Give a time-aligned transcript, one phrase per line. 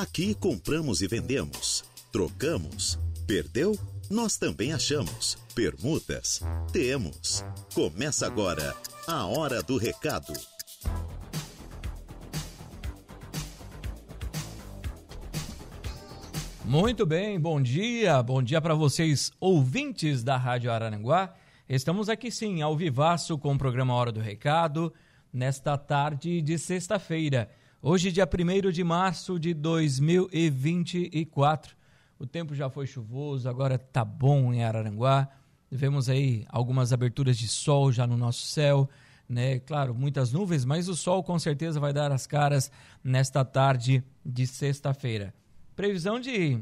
[0.00, 1.82] Aqui compramos e vendemos,
[2.12, 3.76] trocamos, perdeu?
[4.08, 5.36] Nós também achamos.
[5.56, 6.40] Permutas?
[6.72, 7.44] Temos.
[7.74, 8.76] Começa agora
[9.08, 10.32] a Hora do Recado.
[16.64, 21.34] Muito bem, bom dia, bom dia para vocês, ouvintes da Rádio Araranguá.
[21.68, 24.94] Estamos aqui sim, ao vivaço com o programa Hora do Recado,
[25.32, 27.50] nesta tarde de sexta-feira.
[27.80, 31.76] Hoje, dia 1 de março de 2024.
[32.18, 35.28] O tempo já foi chuvoso, agora tá bom em Araranguá.
[35.70, 38.90] Vemos aí algumas aberturas de sol já no nosso céu,
[39.28, 39.60] né?
[39.60, 42.68] Claro, muitas nuvens, mas o sol com certeza vai dar as caras
[43.02, 45.32] nesta tarde de sexta-feira.
[45.76, 46.58] Previsão de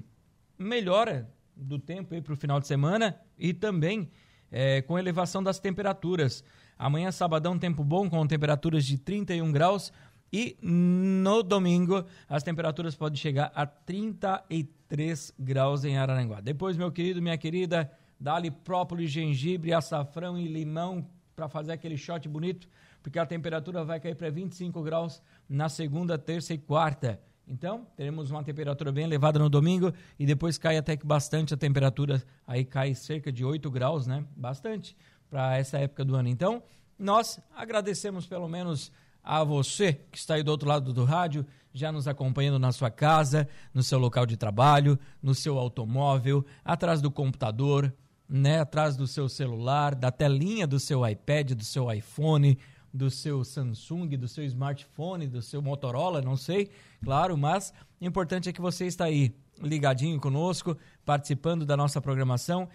[0.58, 4.10] melhora do tempo aí para o final de semana e também
[4.52, 6.44] é, com elevação das temperaturas.
[6.78, 9.90] Amanhã, sabadão, tempo bom com temperaturas de 31 graus
[10.32, 16.40] e no domingo, as temperaturas podem chegar a 33 graus em Araranguá.
[16.40, 22.28] Depois, meu querido, minha querida, dá-lhe própolis, gengibre, açafrão e limão para fazer aquele shot
[22.28, 22.68] bonito,
[23.02, 27.20] porque a temperatura vai cair para 25 graus na segunda, terça e quarta.
[27.46, 31.56] Então, teremos uma temperatura bem elevada no domingo e depois cai até que bastante a
[31.56, 34.24] temperatura, aí cai cerca de 8 graus, né?
[34.34, 34.96] Bastante
[35.30, 36.28] para essa época do ano.
[36.28, 36.62] Então,
[36.98, 38.90] nós agradecemos pelo menos
[39.26, 42.90] a você que está aí do outro lado do rádio, já nos acompanhando na sua
[42.90, 47.92] casa, no seu local de trabalho, no seu automóvel, atrás do computador,
[48.28, 52.56] né, atrás do seu celular, da telinha do seu iPad, do seu iPhone,
[52.94, 56.70] do seu Samsung, do seu smartphone, do seu Motorola, não sei,
[57.04, 62.68] claro, mas o importante é que você está aí ligadinho conosco, participando da nossa programação,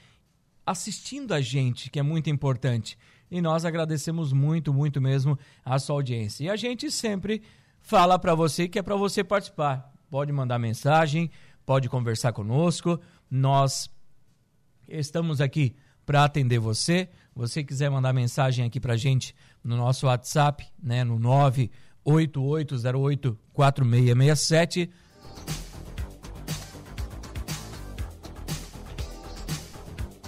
[0.65, 2.97] assistindo a gente, que é muito importante
[3.31, 6.43] e nós agradecemos muito, muito mesmo a sua audiência.
[6.43, 7.41] E a gente sempre
[7.79, 9.89] fala para você que é para você participar.
[10.09, 11.31] Pode mandar mensagem,
[11.65, 12.99] pode conversar conosco.
[13.29, 13.89] Nós
[14.87, 15.73] estamos aqui
[16.05, 17.07] para atender você.
[17.33, 24.91] Você quiser mandar mensagem aqui para gente no nosso WhatsApp, né, no 98808 4667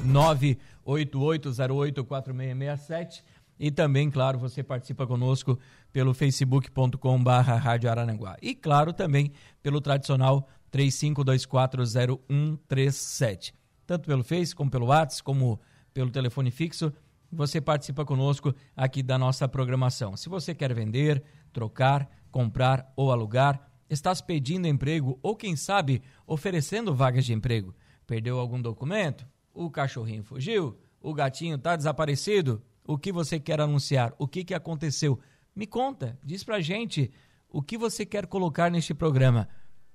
[0.04, 3.24] 9 88084667
[3.60, 5.60] e também, claro, você participa conosco
[5.92, 8.36] pelo facebook.com barra Rádio Araranguá.
[8.42, 13.54] E, claro, também pelo tradicional 35240137.
[13.86, 15.60] Tanto pelo Face, como pelo WhatsApp, como
[15.94, 16.92] pelo telefone fixo,
[17.32, 20.18] você participa conosco aqui da nossa programação.
[20.18, 26.96] Se você quer vender, trocar, comprar ou alugar, estás pedindo emprego ou, quem sabe, oferecendo
[26.96, 27.76] vagas de emprego,
[28.08, 29.28] perdeu algum documento?
[29.54, 34.54] O cachorrinho fugiu, o gatinho está desaparecido, o que você quer anunciar, o que, que
[34.54, 35.20] aconteceu.
[35.56, 37.12] Me conta, diz pra gente
[37.50, 39.48] o que você quer colocar neste programa.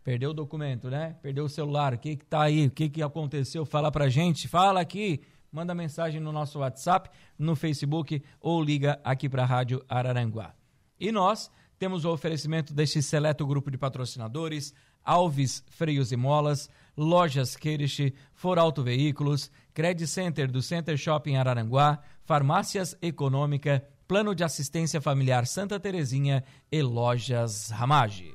[0.05, 1.17] Perdeu o documento, né?
[1.21, 3.67] Perdeu o celular, o que que tá aí, o que que aconteceu?
[3.67, 5.21] Fala pra gente, fala aqui,
[5.51, 10.55] manda mensagem no nosso WhatsApp, no Facebook ou liga aqui pra Rádio Araranguá.
[10.99, 14.73] E nós temos o oferecimento deste seleto grupo de patrocinadores,
[15.05, 22.01] Alves Freios e Molas, Lojas Queirish, For Auto Veículos, Credit Center do Center Shopping Araranguá,
[22.25, 26.43] Farmácias Econômica, Plano de Assistência Familiar Santa Terezinha
[26.73, 28.35] e Lojas Ramage.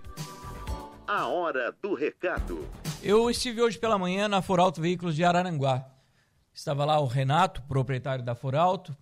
[1.05, 2.65] A hora do recado.
[3.03, 5.85] Eu estive hoje pela manhã na For Auto Veículos de Araranguá.
[6.53, 8.95] Estava lá o Renato, proprietário da For Auto,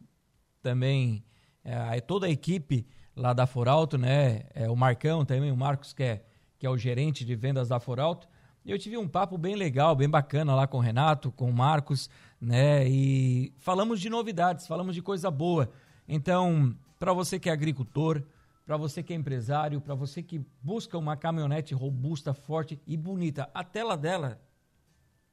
[0.63, 1.23] também
[1.63, 4.45] é, toda a equipe lá da For Auto, né?
[4.55, 6.25] É, o Marcão também, o Marcos, que é,
[6.57, 8.27] que é o gerente de vendas da For Auto.
[8.65, 12.09] Eu tive um papo bem legal, bem bacana lá com o Renato, com o Marcos,
[12.39, 12.87] né?
[12.87, 15.71] E falamos de novidades, falamos de coisa boa.
[16.07, 18.21] Então, para você que é agricultor,
[18.65, 23.49] para você que é empresário, para você que busca uma caminhonete robusta, forte e bonita,
[23.53, 24.39] a tela dela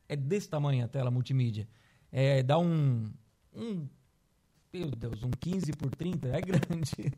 [0.09, 1.69] é desse tamanho, a tela multimídia.
[2.11, 3.13] É, dá um,
[3.55, 3.87] um
[4.73, 7.13] meu Deus, um 15 por 30 é grande.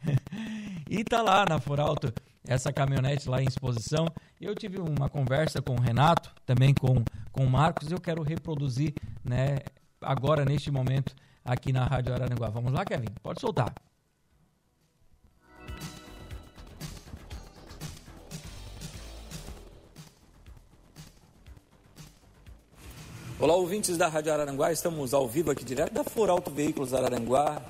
[0.88, 2.12] e tá lá na Foralto
[2.46, 4.06] essa caminhonete lá em exposição.
[4.40, 8.22] Eu tive uma conversa com o Renato, também com, com o Marcos, e eu quero
[8.22, 8.94] reproduzir,
[9.24, 9.58] né,
[10.00, 12.48] agora neste momento aqui na Rádio Araranguá.
[12.48, 13.08] Vamos lá, Kevin?
[13.22, 13.72] Pode soltar.
[23.38, 27.60] Olá, ouvintes da Rádio Araranguá, estamos ao vivo aqui direto da Foralto Veículos Araranguá.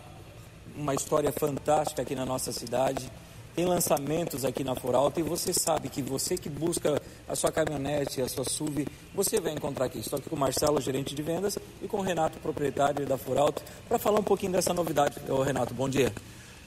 [0.77, 3.11] Uma história fantástica aqui na nossa cidade.
[3.55, 8.23] Tem lançamentos aqui na Foralto e você sabe que você que busca a sua caminhonete,
[8.23, 9.99] a sua SUV, você vai encontrar aqui.
[9.99, 13.63] Estou aqui com o Marcelo, gerente de vendas, e com o Renato, proprietário da Foralto,
[13.87, 15.17] para falar um pouquinho dessa novidade.
[15.29, 16.11] Ô, Renato, bom dia.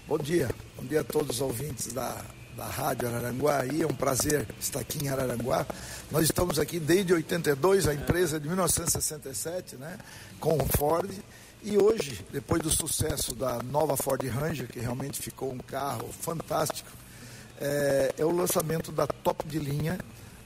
[0.07, 0.47] Bom dia.
[0.77, 2.23] Bom dia a todos os ouvintes da,
[2.55, 5.65] da Rádio Araranguá é um prazer estar aqui em Araranguá.
[6.11, 9.97] Nós estamos aqui desde 82, a empresa de 1967, né,
[10.39, 11.09] com o Ford.
[11.67, 16.87] E hoje, depois do sucesso da nova Ford Ranger, que realmente ficou um carro fantástico,
[17.59, 19.97] é, é o lançamento da top de linha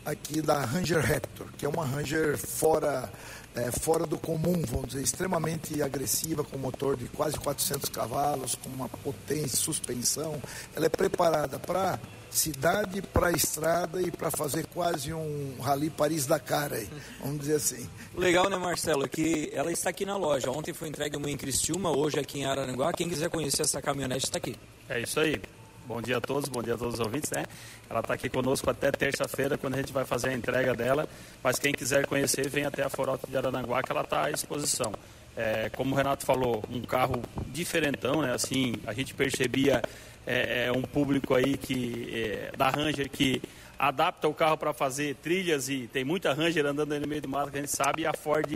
[0.06, 3.12] aqui da Ranger Raptor, que é uma Ranger fora,
[3.54, 8.70] é, fora do comum, vamos dizer, extremamente agressiva, com motor de quase 400 cavalos, com
[8.70, 10.42] uma potência, suspensão.
[10.74, 16.90] Ela é preparada para cidade, para estrada e para fazer quase um Rally Paris-Dakar aí,
[17.20, 17.90] vamos dizer assim.
[18.16, 20.52] Legal, né, Marcelo, que ela está aqui na loja.
[20.52, 22.94] Ontem foi entregue uma em Criciúma, hoje aqui em Araranguá.
[22.94, 24.56] Quem quiser conhecer essa caminhonete está aqui.
[24.88, 25.42] É isso aí.
[25.86, 27.46] Bom dia a todos, bom dia a todos os ouvintes, né?
[27.90, 31.10] Ela está aqui conosco até terça-feira, quando a gente vai fazer a entrega dela.
[31.44, 34.94] Mas quem quiser conhecer, vem até a Forota de Araranguá, que ela está à disposição.
[35.40, 38.34] É, como o Renato falou, um carro diferentão, né?
[38.34, 39.82] Assim, a gente percebia
[40.28, 43.42] é, é um público aí que é, da Ranger que
[43.78, 47.52] adapta o carro para fazer trilhas e tem muita Ranger andando no meio do mato
[47.52, 48.52] que a gente sabe e a Ford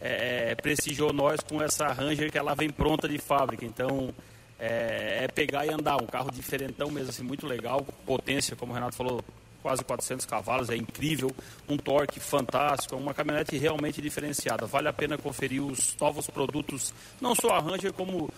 [0.00, 3.66] é, é, prestigiou nós com essa Ranger que ela vem pronta de fábrica.
[3.66, 4.14] Então
[4.58, 6.02] é, pegar e andar.
[6.02, 7.86] Um carro diferentão mesmo, assim, muito legal.
[8.06, 9.22] Potência, como o Renato falou,
[9.64, 11.34] quase 400 cavalos, é incrível.
[11.66, 14.66] Um torque fantástico, uma caminhonete realmente diferenciada.
[14.66, 18.28] Vale a pena conferir os novos produtos, não só a Ranger, como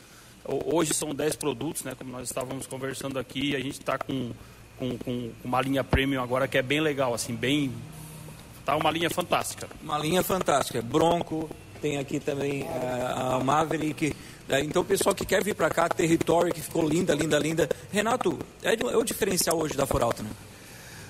[0.44, 3.56] hoje são 10 produtos, né, como nós estávamos conversando aqui.
[3.56, 4.30] A gente está com,
[4.78, 7.72] com, com uma linha premium agora que é bem legal, assim, bem.
[8.64, 9.68] Tá uma linha fantástica.
[9.82, 10.80] Uma linha fantástica.
[10.80, 11.50] Bronco,
[11.82, 14.14] tem aqui também a, é, a Maverick
[14.48, 17.68] é, então, o pessoal que quer vir para cá, território que ficou linda, linda, linda.
[17.90, 20.30] Renato, é, é o diferencial hoje da Foralto, né?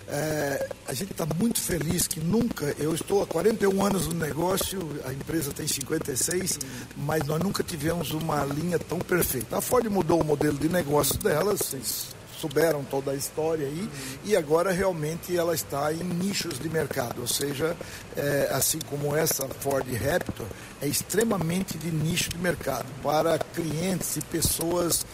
[0.08, 4.78] É, a gente está muito feliz que nunca, eu estou há 41 anos no negócio,
[5.04, 6.60] a empresa tem 56,
[6.96, 9.58] mas nós nunca tivemos uma linha tão perfeita.
[9.58, 13.88] A Ford mudou o modelo de negócio dela, vocês souberam toda a história aí,
[14.24, 17.76] e agora realmente ela está em nichos de mercado, ou seja,
[18.16, 20.46] é, assim como essa Ford Raptor,
[20.80, 25.04] é extremamente de nicho de mercado para clientes e pessoas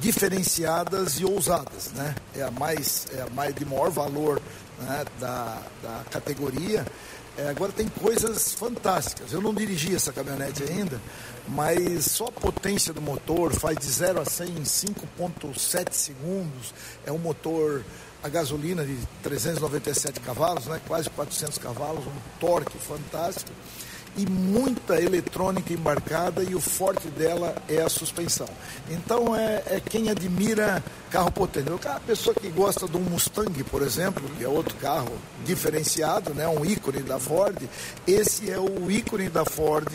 [0.00, 2.14] diferenciadas e ousadas, né?
[2.34, 4.40] É a mais, é a mais de maior valor
[4.80, 6.84] né, da, da categoria.
[7.36, 9.32] É, agora tem coisas fantásticas.
[9.32, 11.00] Eu não dirigi essa caminhonete ainda,
[11.48, 16.74] mas só a potência do motor faz de 0 a 100 em 5,7 segundos.
[17.04, 17.84] É um motor
[18.22, 20.80] a gasolina de 397 cavalos, né?
[20.86, 23.50] quase 400 cavalos, um torque fantástico
[24.16, 28.48] e muita eletrônica embarcada e o forte dela é a suspensão.
[28.90, 31.70] Então é, é quem admira carro potente.
[31.86, 35.12] A pessoa que gosta de um Mustang, por exemplo, que é outro carro
[35.44, 37.56] diferenciado, né, um ícone da Ford,
[38.06, 39.90] esse é o ícone da Ford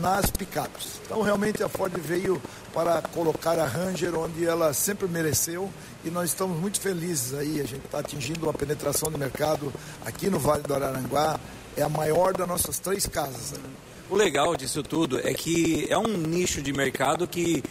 [0.00, 1.00] nas picapes.
[1.04, 2.40] Então realmente a Ford veio
[2.72, 5.68] para colocar a Ranger onde ela sempre mereceu
[6.04, 7.60] e nós estamos muito felizes aí.
[7.60, 9.72] A gente está atingindo uma penetração de mercado
[10.04, 11.38] aqui no Vale do Araranguá,
[11.80, 13.52] é a maior das nossas três casas.
[13.52, 13.70] Né?
[14.08, 17.62] O legal disso tudo é que é um nicho de mercado que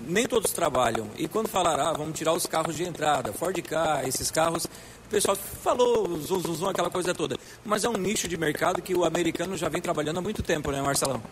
[0.00, 1.08] nem todos trabalham.
[1.16, 5.10] E quando falaram, ah, vamos tirar os carros de entrada, Ford Ka, esses carros, o
[5.10, 7.36] pessoal falou, zum, zum, zum, aquela coisa toda.
[7.64, 10.70] Mas é um nicho de mercado que o americano já vem trabalhando há muito tempo,
[10.70, 11.22] né, Marcelão?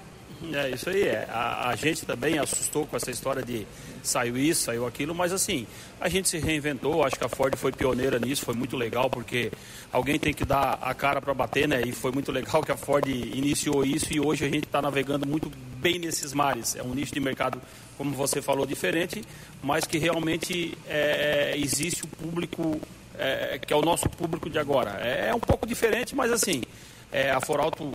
[0.53, 1.27] É, isso aí é.
[1.31, 3.67] A, a, gente também assustou com essa história de
[4.03, 5.67] saiu isso, saiu aquilo, mas assim,
[6.01, 9.51] a gente se reinventou, acho que a Ford foi pioneira nisso, foi muito legal, porque
[9.93, 11.83] alguém tem que dar a cara para bater, né?
[11.85, 15.27] E foi muito legal que a Ford iniciou isso e hoje a gente está navegando
[15.27, 16.77] muito bem nesses mares.
[16.77, 17.61] É um nicho de mercado,
[17.97, 19.23] como você falou, diferente,
[19.63, 22.81] mas que realmente é, existe o público,
[23.19, 25.01] é, que é o nosso público de agora.
[25.03, 26.63] É, é um pouco diferente, mas assim,
[27.11, 27.93] é, a Foralto,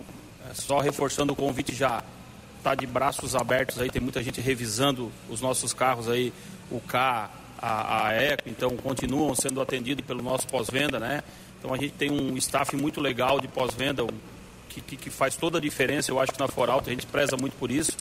[0.50, 2.04] é, só reforçando o convite já
[2.64, 6.32] está de braços abertos aí, tem muita gente revisando os nossos carros aí,
[6.70, 11.22] o K, a, a Eco, então continuam sendo atendidos pelo nosso pós-venda, né?
[11.58, 14.06] Então a gente tem um staff muito legal de pós-venda,
[14.70, 17.36] que, que, que, faz toda a diferença, eu acho que na Foralto a gente preza
[17.36, 17.92] muito por isso.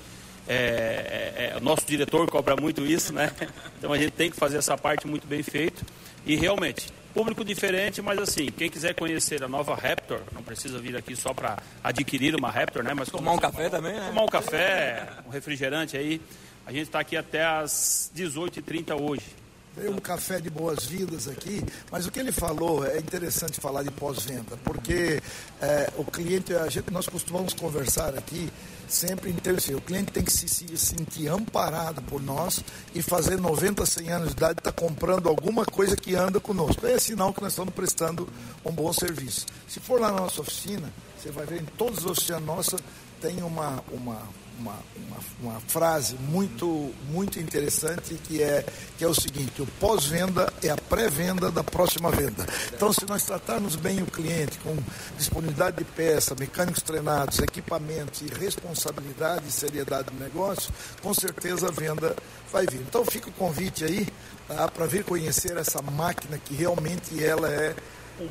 [0.48, 3.32] É, é, é, nosso diretor cobra muito isso, né?
[3.78, 5.82] Então a gente tem que fazer essa parte muito bem feita.
[6.26, 10.96] E realmente, Público diferente, mas assim, quem quiser conhecer a nova Raptor, não precisa vir
[10.96, 12.94] aqui só para adquirir uma Raptor, né?
[12.94, 14.08] Mas tomar um café também, né?
[14.08, 16.20] Tomar um café, um refrigerante aí.
[16.66, 19.43] A gente está aqui até às 18h30 hoje.
[19.76, 23.90] Veio um café de boas-vindas aqui, mas o que ele falou é interessante falar de
[23.90, 25.20] pós-venda, porque
[25.60, 28.52] é, o cliente, a gente, nós costumamos conversar aqui
[28.88, 32.64] sempre em termos assim, o cliente tem que se, se, sentir amparado por nós
[32.94, 36.86] e fazer 90, 100 anos de idade estar tá comprando alguma coisa que anda conosco.
[36.86, 38.28] É sinal que nós estamos prestando
[38.64, 39.48] um bom serviço.
[39.68, 42.80] Se for lá na nossa oficina, você vai ver em todas as oficinas nossas
[43.24, 44.22] tem uma, uma,
[44.60, 48.66] uma, uma, uma frase muito, muito interessante que é,
[48.98, 52.46] que é o seguinte, o pós-venda é a pré-venda da próxima venda.
[52.74, 54.76] Então, se nós tratarmos bem o cliente com
[55.18, 60.70] disponibilidade de peça, mecânicos treinados, equipamentos e responsabilidade e seriedade do negócio,
[61.02, 62.14] com certeza a venda
[62.52, 62.82] vai vir.
[62.82, 64.06] Então, fica o convite aí
[64.50, 67.74] tá, para vir conhecer essa máquina que realmente ela é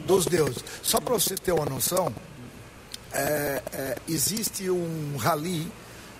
[0.06, 0.62] dos deuses.
[0.82, 2.12] Só para você ter uma noção,
[3.14, 5.70] é, é, existe um rally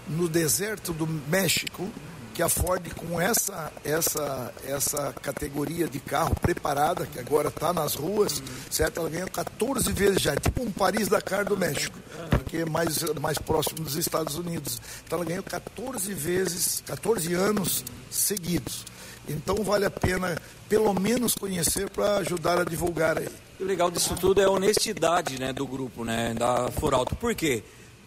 [0.08, 1.88] no deserto do México
[2.32, 7.94] que a Ford com essa essa essa categoria de carro preparada que agora está nas
[7.94, 9.00] ruas, certo?
[9.00, 11.99] Ela ganha 14 vezes já, é tipo um Paris Dakar do México,
[12.30, 14.80] porque é mais mais próximo dos Estados Unidos.
[15.04, 18.84] Então ela ganhou 14 vezes, 14 anos seguidos.
[19.28, 20.37] Então vale a pena
[20.68, 23.28] pelo menos conhecer para ajudar a divulgar aí.
[23.62, 27.14] O legal disso tudo é a honestidade, né, do grupo, né, da Foralto.
[27.14, 27.62] Por quê?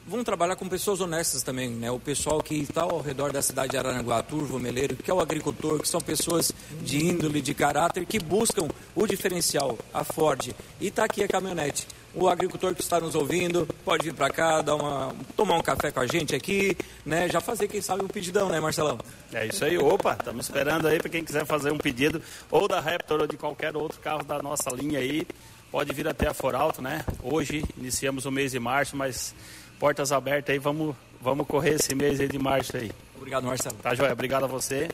[0.06, 1.90] vamos trabalhar com pessoas honestas também, né?
[1.90, 5.20] O pessoal que está ao redor da cidade de Araranguá, Turvo, Meleiro, que é o
[5.20, 6.52] agricultor, que são pessoas
[6.84, 10.54] de índole, de caráter, que buscam o diferencial, a Ford.
[10.80, 11.88] E está aqui a caminhonete.
[12.16, 15.92] O agricultor que está nos ouvindo pode vir para cá, dar uma, tomar um café
[15.92, 17.28] com a gente aqui, né?
[17.28, 18.98] Já fazer, quem sabe, um pedidão, né, Marcelão?
[19.34, 19.78] É isso aí.
[19.78, 23.36] Opa, estamos esperando aí para quem quiser fazer um pedido, ou da Raptor ou de
[23.36, 25.28] qualquer outro carro da nossa linha aí.
[25.70, 27.04] Pode vir até a Foralto, né?
[27.22, 29.36] Hoje iniciamos o mês de março, mas
[29.78, 32.92] portas abertas aí, vamos, vamos correr esse mês aí de março aí.
[33.18, 33.76] Obrigado, Marcelo.
[33.84, 34.14] Tá, Joia?
[34.14, 34.88] Obrigado a você.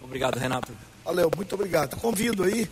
[0.00, 0.72] Obrigado, Renato.
[1.04, 1.96] Valeu, muito obrigado.
[1.96, 2.68] Convido aí,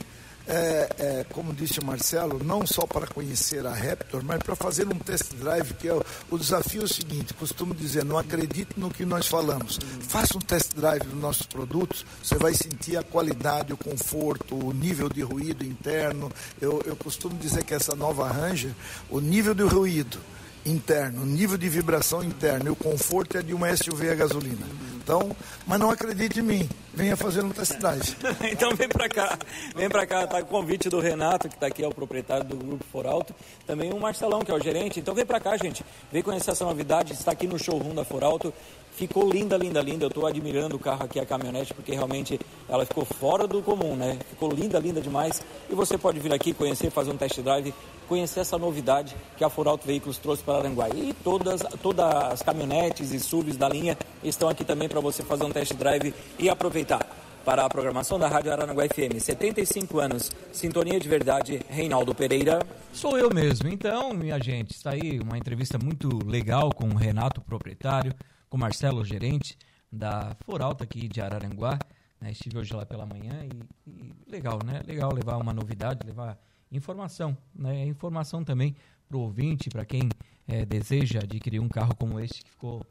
[0.46, 4.86] é, é, como disse o Marcelo, não só para conhecer a Raptor, mas para fazer
[4.86, 8.78] um test drive, que é o, o desafio é o seguinte, costumo dizer, não acredite
[8.78, 9.78] no que nós falamos.
[10.00, 14.72] Faça um test drive dos nossos produtos, você vai sentir a qualidade, o conforto, o
[14.72, 16.30] nível de ruído interno.
[16.60, 18.72] Eu, eu costumo dizer que essa nova Ranger,
[19.10, 20.18] o nível de ruído,
[20.66, 24.66] interno, o nível de vibração interno e o conforto é de uma SUV a gasolina.
[24.96, 28.16] Então, mas não acredite em mim, venha fazer um test drive.
[28.50, 29.38] então vem para cá,
[29.74, 32.56] vem para cá, tá o convite do Renato, que está aqui, é o proprietário do
[32.56, 33.32] Grupo Foralto,
[33.66, 34.98] também o Marcelão, que é o gerente.
[34.98, 38.52] Então vem para cá, gente, vem conhecer essa novidade, está aqui no showroom da Foralto.
[38.96, 40.06] Ficou linda, linda, linda.
[40.06, 43.94] Eu estou admirando o carro aqui, a caminhonete, porque realmente ela ficou fora do comum,
[43.94, 44.18] né?
[44.30, 45.44] Ficou linda, linda demais.
[45.68, 47.74] E você pode vir aqui conhecer, fazer um test drive,
[48.08, 50.92] conhecer essa novidade que a Furauto Veículos trouxe para Aranguai.
[50.94, 55.44] E todas, todas as caminhonetes e SUVs da linha estão aqui também para você fazer
[55.44, 57.06] um test drive e aproveitar.
[57.44, 62.60] Para a programação da Rádio Aranaguá FM, 75 anos, sintonia de verdade, Reinaldo Pereira.
[62.94, 63.68] Sou eu mesmo.
[63.68, 68.12] Então, minha gente, está aí uma entrevista muito legal com o Renato, proprietário
[68.56, 69.56] com Marcelo, gerente
[69.92, 71.78] da Foralta aqui de Araranguá.
[72.18, 72.32] Né?
[72.32, 74.82] Estive hoje lá pela manhã e, e, legal, né?
[74.86, 76.38] Legal levar uma novidade, levar
[76.72, 77.84] informação, né?
[77.84, 78.74] Informação também
[79.06, 80.08] para o ouvinte, para quem
[80.48, 82.82] é, deseja adquirir um carro como esse que ficou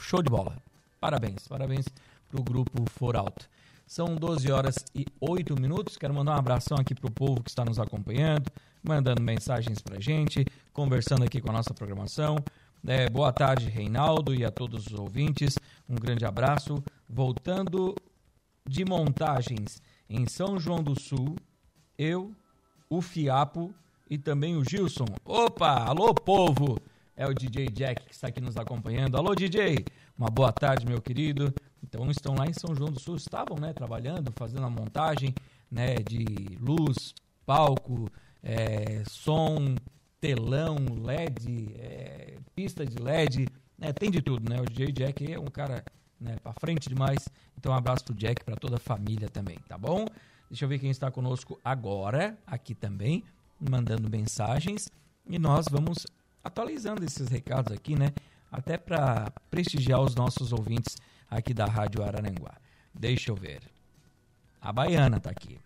[0.00, 0.56] show de bola.
[1.00, 1.86] Parabéns, parabéns
[2.28, 3.44] para o grupo Foralta.
[3.84, 5.96] São 12 horas e 8 minutos.
[5.96, 10.00] Quero mandar um abração aqui para o povo que está nos acompanhando, mandando mensagens para
[10.00, 12.36] gente, conversando aqui com a nossa programação.
[12.84, 15.56] É, boa tarde, Reinaldo, e a todos os ouvintes.
[15.88, 16.82] Um grande abraço.
[17.08, 17.94] Voltando
[18.66, 21.36] de montagens em São João do Sul,
[21.96, 22.34] eu,
[22.90, 23.72] o Fiapo
[24.10, 25.04] e também o Gilson.
[25.24, 26.76] Opa, alô povo!
[27.16, 29.16] É o DJ Jack que está aqui nos acompanhando.
[29.16, 29.84] Alô, DJ!
[30.18, 31.54] Uma boa tarde, meu querido.
[31.84, 35.32] Então, estão lá em São João do Sul, estavam, né, trabalhando, fazendo a montagem,
[35.70, 36.24] né, de
[36.60, 37.14] luz,
[37.46, 38.10] palco,
[38.42, 39.76] é, som,
[40.22, 44.60] telão, LED, é, pista de LED, né, tem de tudo, né?
[44.60, 45.84] O DJ Jack é um cara
[46.20, 47.28] né, para frente demais.
[47.58, 50.06] Então um abraço pro Jack, para toda a família também, tá bom?
[50.48, 53.24] Deixa eu ver quem está conosco agora, aqui também,
[53.58, 54.88] mandando mensagens.
[55.28, 56.06] E nós vamos
[56.44, 58.12] atualizando esses recados aqui, né?
[58.50, 60.96] Até para prestigiar os nossos ouvintes
[61.28, 62.54] aqui da Rádio Araranguá.
[62.94, 63.60] Deixa eu ver.
[64.60, 65.58] A Baiana tá aqui.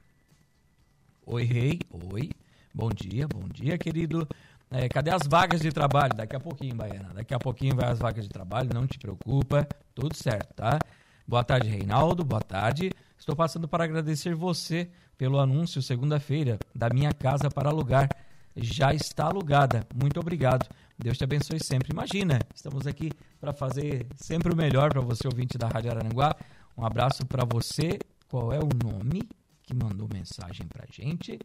[1.27, 1.81] Oi, rei.
[2.11, 2.31] Oi.
[2.77, 4.29] Bom dia, bom dia, querido.
[4.71, 6.13] É, cadê as vagas de trabalho?
[6.15, 7.15] Daqui a pouquinho, Baiana.
[7.15, 9.67] Daqui a pouquinho vai as vagas de trabalho, não te preocupa.
[9.95, 10.79] Tudo certo, tá?
[11.27, 12.23] Boa tarde, Reinaldo.
[12.23, 12.91] Boa tarde.
[13.19, 18.11] Estou passando para agradecer você pelo anúncio segunda-feira da minha casa para alugar.
[18.55, 19.87] Já está alugada.
[19.95, 20.69] Muito obrigado.
[20.99, 21.95] Deus te abençoe sempre.
[21.95, 26.37] Imagina, estamos aqui para fazer sempre o melhor para você, ouvinte da Rádio Araranguá.
[26.77, 27.99] Um abraço para você.
[28.29, 29.23] Qual é o nome
[29.63, 31.39] que mandou mensagem para gente?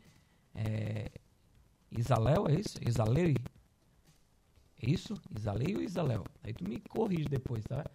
[0.53, 1.11] É,
[1.91, 2.77] Isaléu, é isso?
[2.85, 3.35] Isalei?
[4.81, 5.13] É isso?
[5.35, 6.25] Isalei ou Isaléu?
[6.43, 7.85] Aí tu me corrige depois, tá?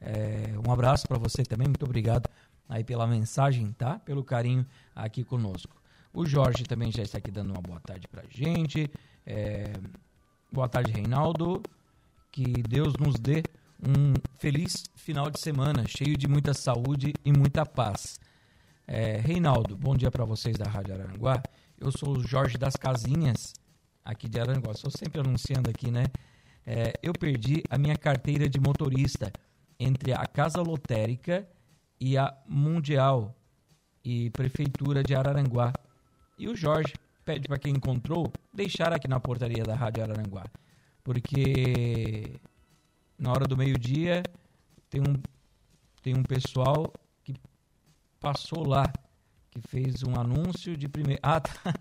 [0.00, 2.28] É, um abraço para você também, muito obrigado
[2.68, 3.98] aí pela mensagem, tá?
[3.98, 4.64] Pelo carinho
[4.94, 5.80] aqui conosco.
[6.12, 8.90] O Jorge também já está aqui dando uma boa tarde pra gente.
[9.26, 9.72] É,
[10.50, 11.62] boa tarde, Reinaldo.
[12.32, 13.42] Que Deus nos dê
[13.82, 18.20] um feliz final de semana, cheio de muita saúde e muita paz.
[18.86, 21.42] É, Reinaldo, bom dia para vocês da Rádio Aranguá.
[21.80, 23.54] Eu sou o Jorge das Casinhas,
[24.04, 24.72] aqui de Aranguá.
[24.72, 26.04] Estou sempre anunciando aqui, né?
[26.66, 29.32] É, eu perdi a minha carteira de motorista
[29.78, 31.48] entre a Casa Lotérica
[31.98, 33.34] e a Mundial
[34.04, 35.72] e Prefeitura de Araranguá.
[36.38, 36.92] E o Jorge
[37.24, 40.44] pede para quem encontrou deixar aqui na portaria da Rádio Araranguá.
[41.02, 42.38] Porque
[43.18, 44.22] na hora do meio-dia
[44.90, 45.18] tem um,
[46.02, 46.92] tem um pessoal
[47.24, 47.34] que
[48.20, 48.92] passou lá,
[49.50, 51.20] que fez um anúncio de primeiro.
[51.22, 51.74] Ah, tá.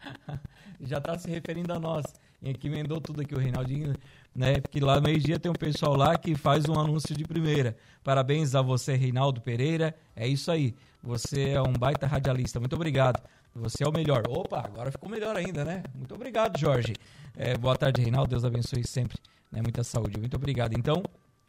[0.80, 2.04] já está se referindo a nós.
[2.42, 3.94] E que emendou tudo aqui o Reinaldinho,
[4.34, 4.60] né?
[4.60, 7.76] Porque lá meio-dia tem um pessoal lá que faz um anúncio de primeira.
[8.02, 9.94] Parabéns a você, Reinaldo Pereira.
[10.16, 10.74] É isso aí.
[11.02, 12.58] Você é um baita radialista.
[12.58, 13.22] Muito obrigado.
[13.54, 14.22] Você é o melhor.
[14.26, 15.82] Opa, agora ficou melhor ainda, né?
[15.94, 16.94] Muito obrigado, Jorge.
[17.36, 18.30] É, boa tarde, Reinaldo.
[18.30, 19.18] Deus abençoe sempre.
[19.52, 19.60] Né?
[19.60, 20.18] Muita saúde.
[20.18, 20.72] Muito obrigado.
[20.72, 21.02] Então,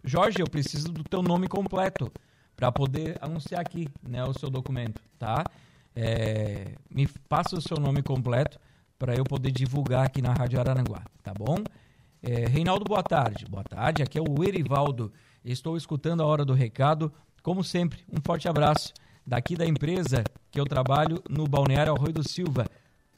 [0.03, 2.11] Jorge, eu preciso do teu nome completo
[2.55, 5.45] para poder anunciar aqui né, o seu documento, tá?
[5.95, 8.59] É, me passa o seu nome completo
[8.97, 11.57] para eu poder divulgar aqui na Rádio Araranguá, tá bom?
[12.23, 13.45] É, Reinaldo, boa tarde.
[13.49, 15.11] Boa tarde, aqui é o Erivaldo.
[15.43, 17.11] Estou escutando a hora do recado.
[17.41, 18.93] Como sempre, um forte abraço
[19.25, 22.67] daqui da empresa que eu trabalho no Balneário Arroio do Silva.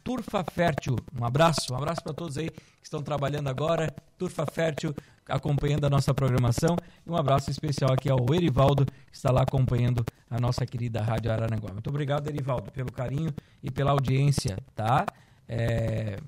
[0.03, 0.95] Turfa Fértil.
[1.17, 3.93] Um abraço, um abraço para todos aí que estão trabalhando agora.
[4.17, 4.95] Turfa Fértil,
[5.27, 6.75] acompanhando a nossa programação.
[7.05, 11.31] E um abraço especial aqui ao Erivaldo, que está lá acompanhando a nossa querida Rádio
[11.31, 11.71] Araranguá.
[11.71, 15.05] Muito obrigado, Erivaldo, pelo carinho e pela audiência, tá?
[15.47, 16.19] É...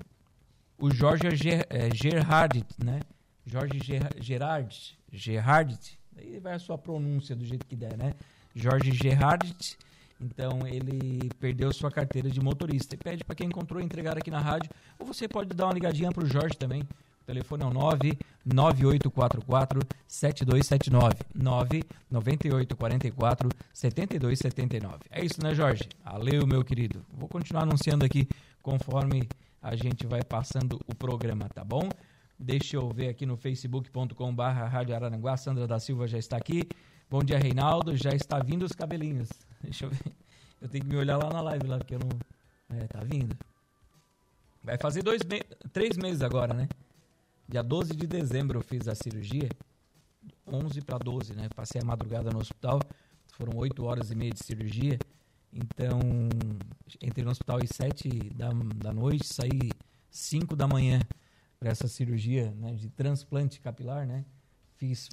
[0.78, 1.66] O Jorge Ger...
[1.70, 3.00] é, Gerhard, né?
[3.46, 4.08] Jorge Ger...
[4.20, 8.14] Gerard, Gerard, aí vai a sua pronúncia do jeito que der, né?
[8.54, 9.54] Jorge Gerard
[10.20, 14.40] então ele perdeu sua carteira de motorista e pede para quem encontrou entregar aqui na
[14.40, 14.70] rádio.
[14.98, 16.82] Ou você pode dar uma ligadinha para o Jorge também.
[17.26, 24.98] Telefone é o 99844 7279 99844 7279.
[25.10, 25.88] É isso, né, Jorge?
[26.04, 27.04] Valeu, meu querido.
[27.12, 28.28] Vou continuar anunciando aqui
[28.62, 29.28] conforme
[29.60, 31.88] a gente vai passando o programa, tá bom?
[32.38, 35.36] Deixa eu ver aqui no facebook.com/barra Rádio Araranguá.
[35.36, 36.62] Sandra da Silva já está aqui.
[37.10, 37.96] Bom dia, Reinaldo.
[37.96, 39.30] Já está vindo os cabelinhos.
[39.60, 40.14] Deixa eu ver.
[40.60, 42.10] Eu tenho que me olhar lá na live lá, porque eu não.
[42.78, 43.36] É, tá vindo.
[44.62, 45.42] Vai fazer dois me...
[45.72, 46.68] três meses agora, né?
[47.48, 49.48] Dia 12 de dezembro eu fiz a cirurgia.
[50.46, 51.48] 11 para 12, né?
[51.54, 52.80] Passei a madrugada no hospital.
[53.32, 54.98] Foram 8 horas e meia de cirurgia.
[55.52, 56.00] Então,
[57.00, 59.70] entrei no hospital às 7 da, da noite, saí
[60.10, 61.00] 5 da manhã
[61.58, 64.24] para essa cirurgia né, de transplante capilar, né?
[64.76, 65.08] Fiz.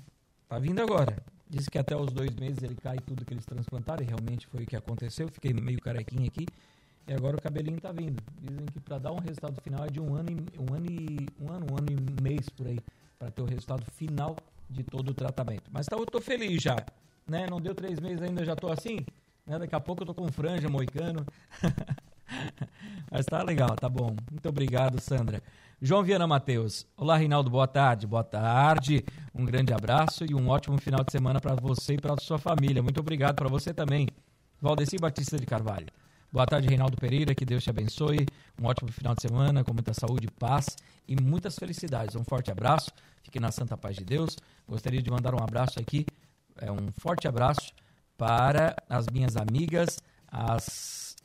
[0.47, 1.23] Tá vindo agora.
[1.49, 4.63] Disse que até os dois meses ele cai tudo que eles transplantaram, e realmente foi
[4.63, 5.27] o que aconteceu.
[5.29, 6.47] Fiquei meio carequinho aqui.
[7.07, 8.21] E agora o cabelinho tá vindo.
[8.41, 11.27] Dizem que para dar um resultado final é de um ano e um ano e
[11.39, 12.79] um ano, um ano e mês por aí,
[13.19, 14.35] para ter o resultado final
[14.69, 15.69] de todo o tratamento.
[15.71, 16.77] Mas tá, eu tô feliz já,
[17.27, 17.45] né?
[17.49, 18.99] Não deu três meses ainda, já tô assim.
[19.45, 19.59] Né?
[19.59, 21.25] Daqui a pouco eu tô com franja, moicano.
[23.11, 24.15] Mas tá legal, tá bom.
[24.31, 25.41] Muito obrigado, Sandra.
[25.81, 26.87] João Viana Matheus.
[26.95, 28.07] Olá, Reinaldo, boa tarde.
[28.07, 29.03] Boa tarde.
[29.35, 32.81] Um grande abraço e um ótimo final de semana para você e para sua família.
[32.81, 34.07] Muito obrigado para você também.
[34.61, 35.87] Valdeci Batista de Carvalho.
[36.33, 37.35] Boa tarde, Reinaldo Pereira.
[37.35, 38.25] Que Deus te abençoe.
[38.59, 40.65] Um ótimo final de semana com muita saúde, paz
[41.07, 42.15] e muitas felicidades.
[42.15, 42.89] Um forte abraço.
[43.21, 44.35] Fique na santa paz de Deus.
[44.67, 46.07] Gostaria de mandar um abraço aqui,
[46.57, 47.71] é, um forte abraço
[48.17, 51.15] para as minhas amigas, as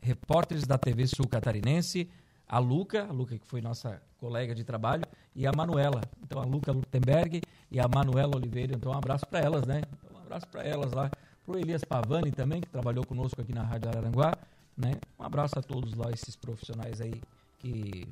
[0.00, 2.08] repórteres da TV Sul Catarinense,
[2.46, 5.04] a Luca, a Luca que foi nossa colega de trabalho,
[5.34, 6.00] e a Manuela.
[6.22, 8.74] Então a Luca Lutemberg e a Manuela Oliveira.
[8.74, 9.82] Então um abraço para elas, né?
[9.92, 11.10] Então, um abraço para elas lá.
[11.48, 14.36] Para o Elias Pavani também, que trabalhou conosco aqui na Rádio Araranguá.
[14.76, 14.92] Né?
[15.18, 17.22] Um abraço a todos lá, esses profissionais aí
[17.58, 18.06] que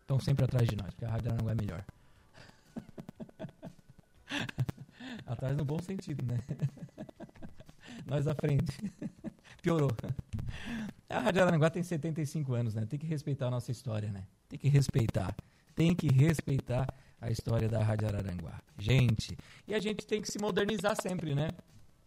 [0.00, 1.84] estão sempre atrás de nós, porque a Rádio Araranguá é melhor.
[5.26, 6.38] atrás no bom sentido, né?
[8.06, 8.72] nós à frente.
[9.60, 9.90] Piorou.
[11.10, 12.86] A Rádio Aranguá tem 75 anos, né?
[12.86, 14.22] Tem que respeitar a nossa história, né?
[14.48, 15.34] Tem que respeitar.
[15.74, 16.86] Tem que respeitar
[17.20, 18.60] a história da Rádio Araranguá.
[18.78, 19.36] Gente,
[19.66, 21.48] e a gente tem que se modernizar sempre, né?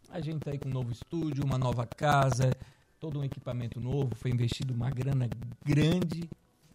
[0.09, 2.51] A gente tá aí com um novo estúdio, uma nova casa,
[2.99, 5.29] todo um equipamento novo, foi investido uma grana
[5.63, 6.29] grande,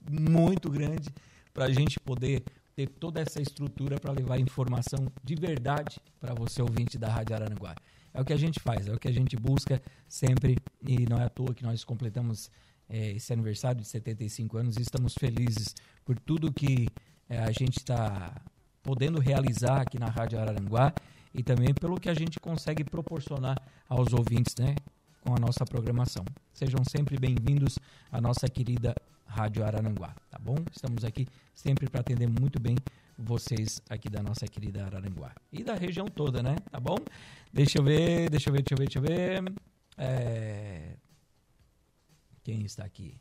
[0.08, 1.08] muito grande,
[1.52, 2.42] para a gente poder
[2.74, 7.74] ter toda essa estrutura para levar informação de verdade para você ouvinte da Rádio Araranguá.
[8.14, 11.18] É o que a gente faz, é o que a gente busca sempre e não
[11.18, 12.50] é à toa que nós completamos
[12.88, 16.88] é, esse aniversário de 75 anos e estamos felizes por tudo que
[17.28, 18.34] é, a gente está
[18.82, 20.92] podendo realizar aqui na Rádio Araranguá
[21.34, 24.74] e também pelo que a gente consegue proporcionar aos ouvintes, né,
[25.20, 26.24] com a nossa programação.
[26.52, 27.78] Sejam sempre bem-vindos
[28.10, 28.94] à nossa querida
[29.26, 30.56] Rádio Araranguá, tá bom?
[30.70, 32.76] Estamos aqui sempre para atender muito bem
[33.16, 35.32] vocês aqui da nossa querida Araranguá.
[35.52, 36.56] E da região toda, né?
[36.70, 36.96] Tá bom?
[37.52, 39.54] Deixa eu ver, deixa eu ver, deixa eu ver, deixa eu ver.
[39.96, 40.96] É...
[42.42, 43.20] Quem está aqui?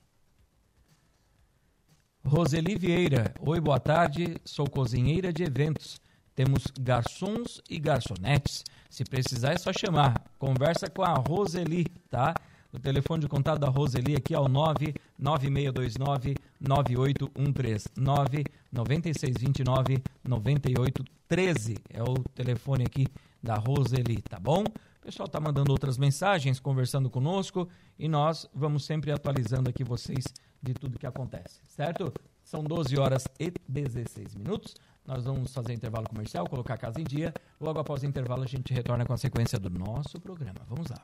[2.25, 3.33] Roseli Vieira.
[3.39, 4.35] Oi, boa tarde.
[4.43, 5.99] Sou cozinheira de eventos.
[6.43, 8.63] Temos garçons e garçonetes.
[8.89, 10.23] Se precisar é só chamar.
[10.39, 12.33] Conversa com a Roseli, tá?
[12.73, 22.15] O telefone de contato da Roseli aqui é o 99629 9813 99629 9813 é o
[22.33, 23.05] telefone aqui
[23.43, 24.63] da Roseli, tá bom?
[24.63, 30.25] O pessoal está mandando outras mensagens, conversando conosco e nós vamos sempre atualizando aqui vocês
[30.59, 32.11] de tudo que acontece, certo?
[32.51, 34.75] São 12 horas e 16 minutos.
[35.07, 37.33] Nós vamos fazer intervalo comercial, colocar a casa em dia.
[37.61, 40.59] Logo após o intervalo, a gente retorna com a sequência do nosso programa.
[40.67, 41.01] Vamos lá.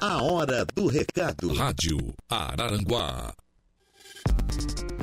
[0.00, 1.52] A hora do recado.
[1.54, 1.98] Rádio
[2.30, 3.34] Araranguá.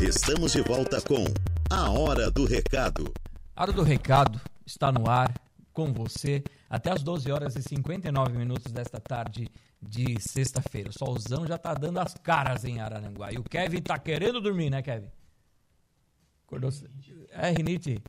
[0.02, 1.26] Estamos de volta com
[1.70, 3.14] A Hora do Recado.
[3.54, 5.34] A Hora do Recado está no ar
[5.74, 10.90] com você até as 12 horas e 59 minutos desta tarde de sexta-feira.
[10.90, 13.30] O solzão já tá dando as caras em Araranguá.
[13.30, 15.12] E o Kevin tá querendo dormir, né, Kevin?
[16.48, 16.72] Acordou?
[17.32, 18.02] É, rinite.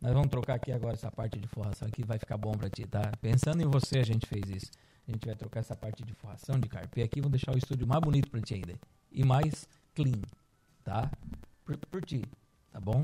[0.00, 2.84] Nós vamos trocar aqui agora essa parte de forração aqui, vai ficar bom pra ti,
[2.88, 3.02] tá?
[3.20, 4.70] Pensando em você, a gente fez isso.
[5.06, 7.86] A gente vai trocar essa parte de forração, de carpê aqui, vamos deixar o estúdio
[7.86, 8.74] mais bonito pra ti ainda.
[9.12, 10.22] E mais clean,
[10.82, 11.08] tá?
[11.64, 12.24] Por, por ti,
[12.72, 13.00] tá bom?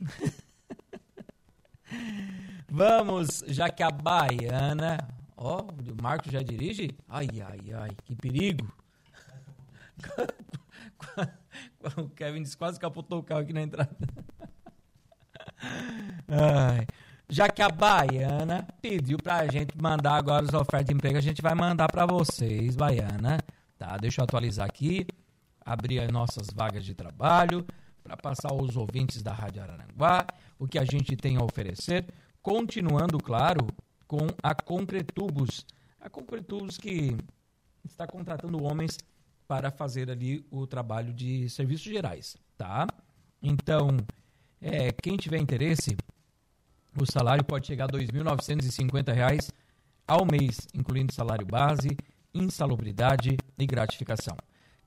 [2.68, 4.98] Vamos, já que a baiana.
[5.36, 6.96] Ó, o Marcos já dirige?
[7.08, 8.72] Ai, ai, ai, que perigo.
[11.96, 13.96] o Kevin disse, quase capotou o carro aqui na entrada.
[16.28, 16.86] Ai.
[17.28, 21.40] Já que a Baiana pediu pra gente mandar agora as ofertas de emprego, a gente
[21.40, 23.38] vai mandar para vocês, Baiana.
[23.78, 23.96] Tá?
[23.96, 25.06] Deixa eu atualizar aqui,
[25.64, 27.66] abrir as nossas vagas de trabalho
[28.04, 30.26] para passar aos ouvintes da Rádio Araranguá
[30.58, 32.04] o que a gente tem a oferecer,
[32.42, 33.66] continuando, claro,
[34.06, 35.64] com a Concretubos.
[35.98, 37.16] A Concretubos que
[37.82, 38.98] está contratando homens
[39.48, 42.86] para fazer ali o trabalho de serviços gerais, tá?
[43.42, 43.88] Então,
[44.60, 45.96] é, quem tiver interesse,
[47.00, 49.52] o salário pode chegar a R$ 2.950
[50.06, 51.96] ao mês, incluindo salário base,
[52.34, 54.36] insalubridade e gratificação.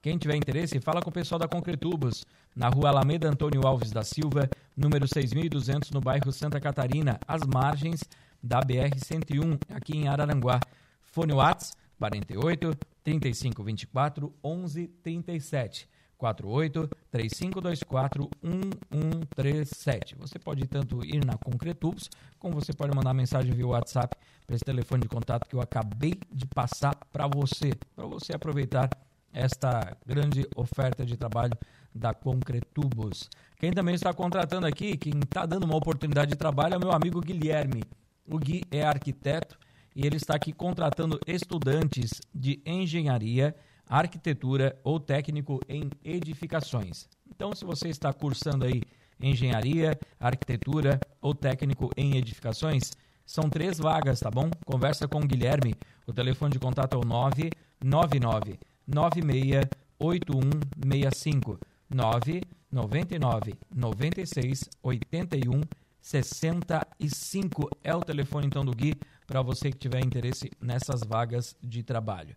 [0.08, 2.24] Quem tiver interesse, fala com o pessoal da Concretubos,
[2.56, 8.06] na rua Alameda Antônio Alves da Silva, número 6200, no bairro Santa Catarina, às margens
[8.41, 10.62] da BR-101, aqui em Araranguá.
[11.02, 12.72] Fone Whats 48
[13.04, 15.89] 35 24 11 37.
[16.17, 20.15] 48 3524 1137.
[20.15, 24.15] Você pode tanto ir na Concretubos, como você pode mandar mensagem via WhatsApp
[24.46, 28.89] para esse telefone de contato que eu acabei de passar para você, para você aproveitar
[29.34, 31.58] esta grande oferta de trabalho
[31.94, 33.30] da Concretubos.
[33.58, 36.92] Quem também está contratando aqui, quem está dando uma oportunidade de trabalho é o meu
[36.92, 37.84] amigo Guilherme.
[38.28, 39.58] O Gui é arquiteto
[39.96, 43.56] e ele está aqui contratando estudantes de engenharia,
[43.88, 47.08] arquitetura ou técnico em edificações.
[47.30, 48.84] Então, se você está cursando aí
[49.20, 52.92] engenharia, arquitetura ou técnico em edificações,
[53.26, 54.50] são três vagas, tá bom?
[54.66, 55.76] Conversa com o Guilherme.
[56.06, 59.65] O telefone de contato é o 999 96
[60.00, 65.62] 8165 999 96 81
[66.02, 68.95] 65 é o telefone então do Gui
[69.26, 72.36] para você que tiver interesse nessas vagas de trabalho.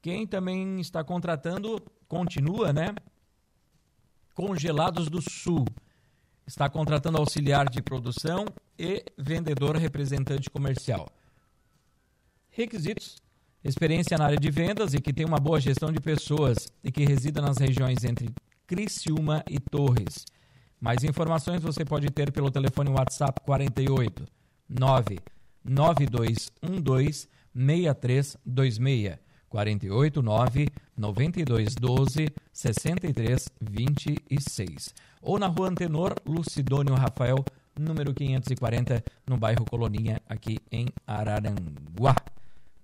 [0.00, 2.94] Quem também está contratando continua, né?
[4.34, 5.64] Congelados do Sul
[6.44, 8.44] está contratando auxiliar de produção
[8.76, 11.08] e vendedor representante comercial.
[12.50, 13.22] Requisitos:
[13.64, 17.04] experiência na área de vendas e que tem uma boa gestão de pessoas e que
[17.04, 18.28] resida nas regiões entre
[18.66, 20.24] Criciúma e Torres.
[20.80, 24.26] Mais informações você pode ter pelo telefone WhatsApp 48
[24.68, 37.44] 99212 6326 48 9 92 12 63 26 ou na rua Antenor Lucidônio Rafael
[37.78, 42.16] número 540 no bairro Coloninha aqui em Araranguá.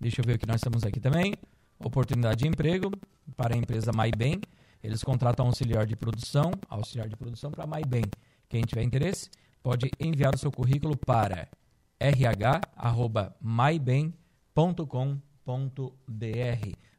[0.00, 1.34] Deixa eu ver o que nós estamos aqui também.
[1.78, 2.90] Oportunidade de emprego
[3.36, 4.40] para a empresa MyBem.
[4.82, 8.04] Eles contratam auxiliar de produção, auxiliar de produção para MyBem.
[8.48, 9.30] Quem tiver interesse,
[9.62, 11.48] pode enviar o seu currículo para
[12.00, 14.12] rh@mybem.com.br.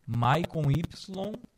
[0.05, 0.83] My com Y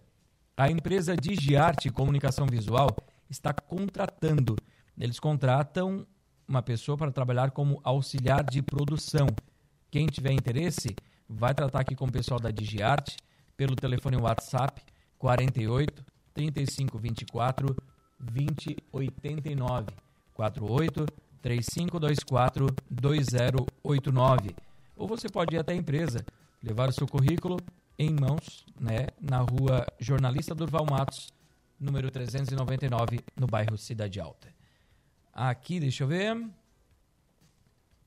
[0.55, 2.95] A empresa Digiarte Comunicação Visual
[3.29, 4.55] está contratando.
[4.97, 6.05] Eles contratam
[6.47, 9.27] uma pessoa para trabalhar como auxiliar de produção.
[9.89, 10.95] Quem tiver interesse,
[11.27, 13.17] vai tratar aqui com o pessoal da Digiarte
[13.57, 14.81] pelo telefone WhatsApp
[15.17, 17.75] 48 35 24
[18.19, 19.87] 20 89
[20.33, 21.05] 48
[21.43, 24.55] 3524 2089.
[24.95, 26.25] Ou você pode ir até a empresa,
[26.63, 27.57] levar o seu currículo
[27.99, 31.31] em mãos, né, na rua Jornalista Durval Matos,
[31.79, 34.47] número 399, no bairro Cidade Alta.
[35.33, 36.49] Aqui, deixa eu ver.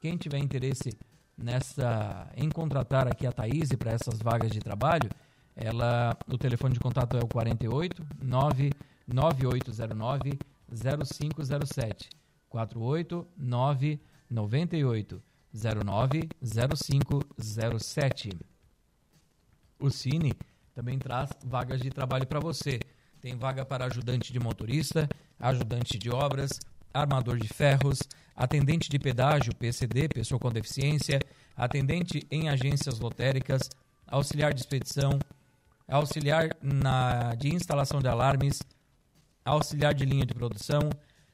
[0.00, 0.96] Quem tiver interesse
[1.36, 5.10] nessa em contratar aqui a Thaís para essas vagas de trabalho,
[5.54, 12.10] ela o telefone de contato é o 48 99809 0507
[12.48, 15.22] 48 998
[15.52, 18.30] 09 0507.
[19.78, 20.32] O Cine
[20.74, 22.80] também traz vagas de trabalho para você.
[23.20, 26.60] Tem vaga para ajudante de motorista, ajudante de obras,
[26.92, 28.00] armador de ferros,
[28.36, 31.18] atendente de pedágio, PCD, pessoa com deficiência,
[31.56, 33.70] atendente em agências lotéricas,
[34.06, 35.18] auxiliar de expedição,
[35.88, 38.60] auxiliar na, de instalação de alarmes,
[39.44, 40.90] auxiliar de linha de produção,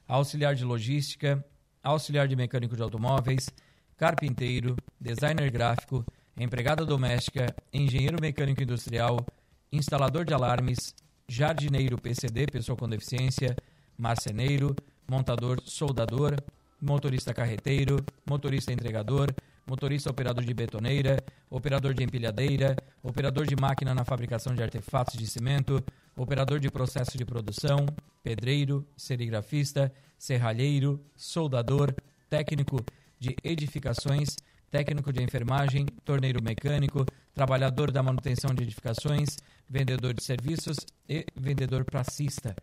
[0.07, 1.43] auxiliar de logística,
[1.83, 3.49] auxiliar de mecânico de automóveis,
[3.97, 6.05] carpinteiro, designer gráfico,
[6.37, 9.25] empregada doméstica, engenheiro mecânico industrial,
[9.71, 10.95] instalador de alarmes,
[11.27, 13.55] jardineiro PCD, pessoa com deficiência,
[13.97, 14.75] marceneiro,
[15.07, 16.35] montador soldador,
[16.83, 19.33] motorista carreteiro, motorista entregador,
[19.65, 25.25] motorista operador de betoneira, operador de empilhadeira, operador de máquina na fabricação de artefatos de
[25.25, 25.81] cimento,
[26.15, 27.85] operador de processo de produção,
[28.21, 31.95] pedreiro, serigrafista, serralheiro, soldador,
[32.29, 32.83] técnico
[33.17, 34.35] de edificações,
[34.69, 39.37] técnico de enfermagem, torneiro mecânico, trabalhador da manutenção de edificações,
[39.69, 42.53] vendedor de serviços e vendedor pracista.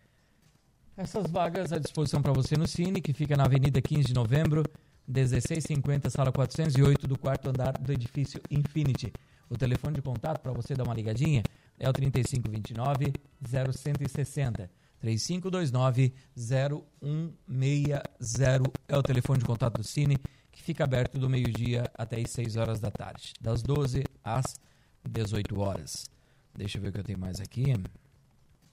[1.00, 4.62] Essas vagas à disposição para você no Cine, que fica na Avenida 15 de Novembro,
[5.08, 9.10] 1650, sala 408, do quarto andar do edifício Infinity.
[9.48, 11.42] O telefone de contato para você dar uma ligadinha
[11.78, 14.70] é o 3529 0160.
[14.98, 20.18] 3529 0160 é o telefone de contato do Cine,
[20.52, 24.60] que fica aberto do meio-dia até as 6 horas da tarde, das 12 às
[25.08, 26.10] 18 horas.
[26.54, 27.72] Deixa eu ver o que eu tenho mais aqui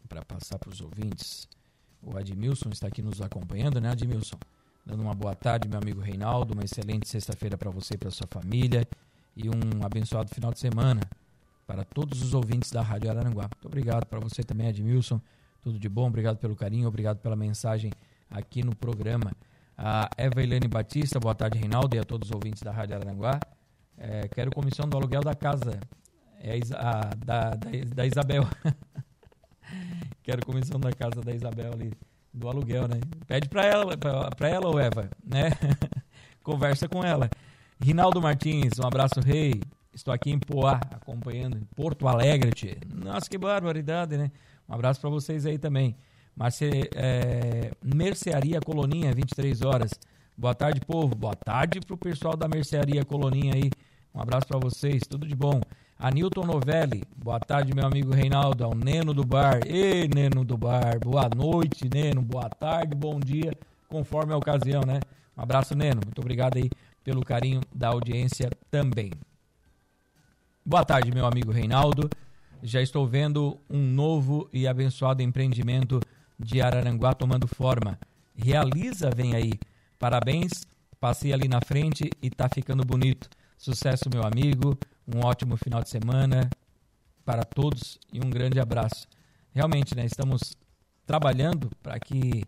[0.10, 1.48] para passar para os ouvintes.
[2.08, 4.38] O Admilson está aqui nos acompanhando, né, Admilson?
[4.86, 6.54] Dando uma boa tarde, meu amigo Reinaldo.
[6.54, 8.88] Uma excelente sexta-feira para você e para sua família.
[9.36, 11.02] E um abençoado final de semana
[11.68, 13.50] para todos os ouvintes da Rádio Araranguá.
[13.54, 15.20] Muito obrigado para você também, Admilson.
[15.62, 17.92] Tudo de bom, obrigado pelo carinho, obrigado pela mensagem
[18.30, 19.34] aqui no programa.
[19.78, 23.38] A Eva Helene Batista, boa tarde, Reinaldo, e a todos os ouvintes da Rádio Araranguá.
[23.98, 25.78] É, quero comissão do aluguel da casa.
[26.40, 28.48] É a, da, da, da Isabel.
[30.24, 31.92] Quero comissão da casa da Isabel ali,
[32.34, 33.00] do aluguel, né?
[33.26, 35.52] Pede pra ela, pra ela, ou Eva, né?
[36.44, 37.30] Conversa com ela.
[37.80, 39.62] Rinaldo Martins, um abraço, rei.
[39.94, 42.78] Estou aqui em Poá, acompanhando, em Porto Alegre, tchê.
[42.94, 44.32] Nossa, que barbaridade, né?
[44.70, 45.96] Um abraço para vocês aí também.
[46.36, 49.92] Marce, é, Mercearia Coloninha, 23 horas.
[50.38, 51.16] Boa tarde, povo.
[51.16, 53.72] Boa tarde pro pessoal da Mercearia Coloninha aí.
[54.14, 55.60] Um abraço para vocês, tudo de bom.
[56.00, 59.62] Anilton Novelli, boa tarde, meu amigo Reinaldo, ao Neno do Bar.
[59.66, 63.52] Ei, Neno do Bar, boa noite, Neno, boa tarde, bom dia,
[63.90, 65.00] conforme a ocasião, né?
[65.36, 66.70] Um abraço, Neno, muito obrigado aí
[67.04, 69.10] pelo carinho da audiência também.
[70.64, 72.08] Boa tarde, meu amigo Reinaldo.
[72.62, 76.00] Já estou vendo um novo e abençoado empreendimento
[76.40, 77.98] de Araranguá tomando forma.
[78.36, 79.54] Realiza, vem aí.
[79.98, 80.64] Parabéns,
[81.00, 83.28] passei ali na frente e tá ficando bonito.
[83.58, 84.78] Sucesso, meu amigo.
[85.08, 86.50] Um ótimo final de semana
[87.24, 89.08] para todos e um grande abraço.
[89.54, 90.54] Realmente, né, estamos
[91.06, 92.44] trabalhando para que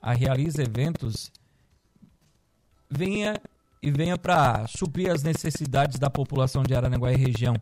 [0.00, 1.30] a Realiza Eventos
[2.90, 3.40] venha
[3.82, 7.54] e venha para suprir as necessidades da população de Aranaguá e região.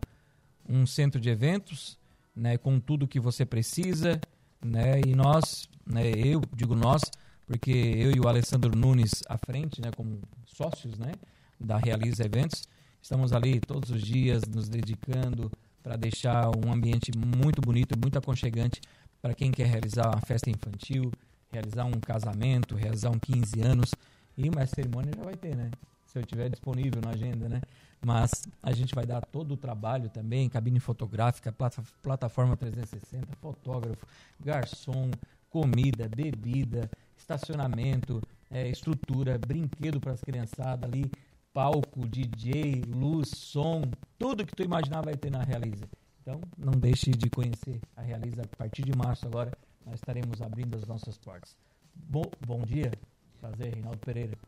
[0.68, 1.98] Um centro de eventos,
[2.34, 4.20] né, com tudo que você precisa,
[4.60, 7.02] né, e nós, né, eu digo nós,
[7.46, 11.12] porque eu e o Alessandro Nunes à frente, né, como sócios, né,
[11.60, 12.64] da Realiza Eventos,
[13.00, 15.50] estamos ali todos os dias nos dedicando
[15.82, 18.80] para deixar um ambiente muito bonito, muito aconchegante
[19.20, 21.12] para quem quer realizar uma festa infantil,
[21.50, 23.94] realizar um casamento, realizar um 15 anos,
[24.36, 25.70] e uma cerimônia já vai ter, né?
[26.08, 27.60] se eu tiver disponível na agenda, né?
[28.00, 28.30] Mas
[28.62, 34.06] a gente vai dar todo o trabalho também, cabine fotográfica, plata, plataforma 360, fotógrafo,
[34.40, 35.10] garçom,
[35.50, 41.10] comida, bebida, estacionamento, é, estrutura, brinquedo para as criançadas ali,
[41.58, 43.82] palco, DJ, luz, som,
[44.16, 45.88] tudo que tu imaginar vai ter na Realiza.
[46.22, 49.50] Então, não deixe de conhecer a Realiza a partir de março agora,
[49.84, 51.56] nós estaremos abrindo as nossas portas.
[51.96, 52.92] Bom, bom dia,
[53.40, 54.38] prazer, Reinaldo Pereira.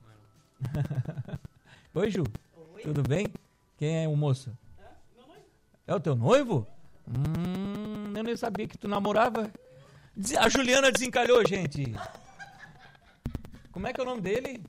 [1.94, 2.22] Oi, Ju.
[2.74, 2.82] Oi.
[2.82, 3.26] Tudo bem?
[3.76, 4.56] Quem é o moço?
[5.88, 6.64] É, o teu noivo?
[7.08, 9.50] Hum, eu nem sabia que tu namorava.
[10.38, 11.92] A Juliana desencalhou, gente.
[13.72, 14.62] Como é que é o nome dele?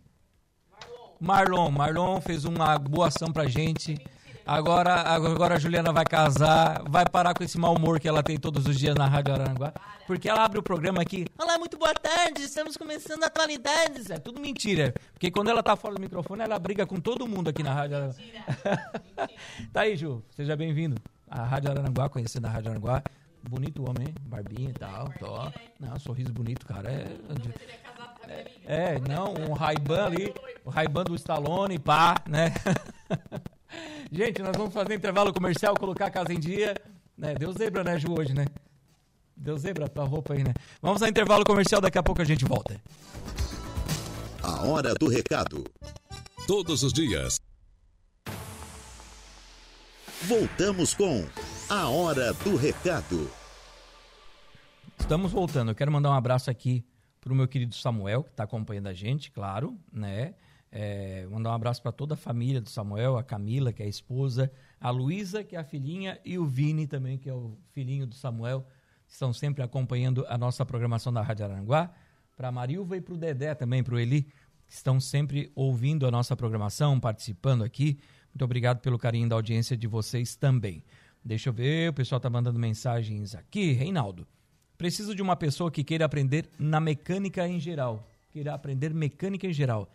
[1.21, 1.69] Marlon.
[1.69, 2.19] Marlon.
[2.19, 3.97] Fez uma boa ação pra gente.
[4.45, 8.39] Agora, agora a Juliana vai casar, vai parar com esse mau humor que ela tem
[8.39, 9.71] todos os dias na Rádio Aranguá,
[10.07, 11.27] porque ela abre o programa aqui.
[11.38, 14.10] Olá, muito boa tarde, estamos começando atualidades.
[14.10, 17.49] É tudo mentira, porque quando ela tá fora do microfone, ela briga com todo mundo
[17.49, 18.15] aqui na Rádio Aranguá.
[19.71, 20.95] tá aí, Ju, seja bem-vindo.
[21.29, 23.03] A Rádio Aranguá, conhecendo a Rádio Aranguá.
[23.47, 25.12] Bonito homem, barbinha e tal.
[25.19, 25.51] Tó.
[25.79, 26.91] Não, sorriso bonito, cara.
[26.91, 27.07] É,
[28.27, 32.53] é, é não, um Ray-Ban ali, o Ray-Ban do Stallone, pá, né?
[34.12, 36.75] Gente, nós vamos fazer intervalo comercial, colocar a casa em dia.
[37.17, 37.34] Né?
[37.36, 38.45] Deu zebra, né, Ju, hoje, né?
[39.36, 40.53] Deu zebra tua roupa aí, né?
[40.81, 42.79] Vamos ao intervalo comercial, daqui a pouco a gente volta.
[44.43, 45.63] A hora do recado.
[46.45, 47.39] Todos os dias.
[50.23, 51.25] Voltamos com
[51.69, 53.31] a hora do recado.
[54.99, 55.71] Estamos voltando.
[55.71, 56.84] Eu quero mandar um abraço aqui
[57.21, 60.34] para o meu querido Samuel, que está acompanhando a gente, claro, né?
[60.71, 63.89] É, mandar um abraço para toda a família do Samuel, a Camila, que é a
[63.89, 68.07] esposa, a Luísa, que é a filhinha, e o Vini também, que é o filhinho
[68.07, 68.65] do Samuel,
[69.05, 71.93] que estão sempre acompanhando a nossa programação da Rádio Aranguá.
[72.36, 74.23] Para a Marilva e para o Dedé também, para o Eli,
[74.65, 77.99] que estão sempre ouvindo a nossa programação, participando aqui.
[78.34, 80.84] Muito obrigado pelo carinho da audiência de vocês também.
[81.23, 83.73] Deixa eu ver, o pessoal está mandando mensagens aqui.
[83.73, 84.25] Reinaldo,
[84.82, 88.04] preciso de uma pessoa que queira aprender na mecânica em geral.
[88.34, 89.88] Queira aprender mecânica em geral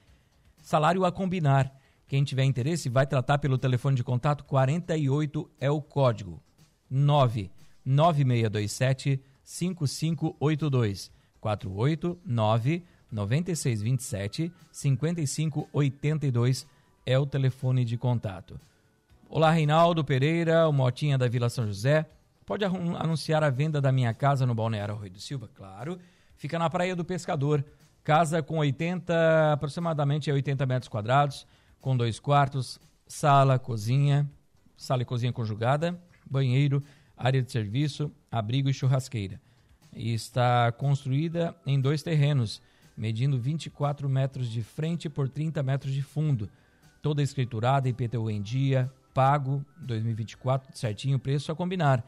[0.62, 1.76] salário a combinar.
[2.06, 6.40] Quem tiver interesse vai tratar pelo telefone de contato 48 é o código
[6.88, 7.50] 9
[7.84, 16.64] 9627 5582 48 9 9627 5582
[17.04, 18.60] é o telefone de contato.
[19.28, 22.06] Olá, Reinaldo Pereira, o Motinha da Vila São José.
[22.46, 25.50] Pode anunciar a venda da minha casa no Balneário Rui do Silva?
[25.52, 25.98] Claro.
[26.36, 27.64] Fica na Praia do Pescador,
[28.04, 31.44] Casa com 80, aproximadamente 80 metros quadrados,
[31.80, 34.30] com dois quartos, sala, cozinha,
[34.76, 36.80] sala e cozinha conjugada, banheiro,
[37.16, 39.40] área de serviço, abrigo e churrasqueira.
[39.92, 42.62] E está construída em dois terrenos,
[42.96, 46.48] medindo 24 metros de frente por 30 metros de fundo.
[47.02, 52.06] Toda escriturada, IPTU em dia, pago 2024, certinho, preço a combinar.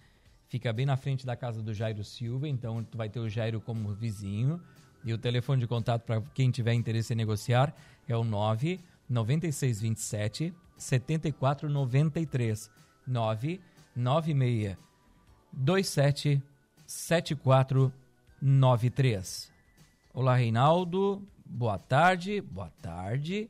[0.46, 3.60] Fica bem na frente da casa do Jairo Silva, então tu vai ter o Jairo
[3.60, 4.62] como vizinho.
[5.04, 7.74] E o telefone de contato para quem tiver interesse em negociar
[8.06, 13.60] é o 9 9627 7493 9
[13.94, 14.76] 96
[15.52, 16.42] 27
[16.86, 19.52] 7493.
[20.12, 21.22] Olá, Reinaldo.
[21.44, 22.40] Boa tarde.
[22.40, 23.48] Boa tarde.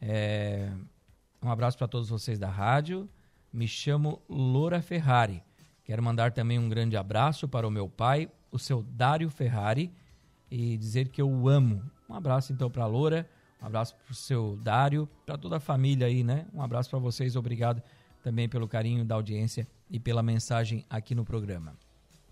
[0.00, 0.70] É...
[1.42, 3.08] Um abraço para todos vocês da rádio.
[3.52, 5.42] Me chamo Loura Ferrari.
[5.84, 9.92] Quero mandar também um grande abraço para o meu pai, o seu Dário Ferrari,
[10.50, 11.80] e dizer que eu o amo.
[12.08, 13.28] Um abraço então para a Loura,
[13.62, 16.46] um abraço para o seu Dário, para toda a família aí, né?
[16.52, 17.80] Um abraço para vocês, obrigado
[18.26, 21.78] também pelo carinho da audiência e pela mensagem aqui no programa.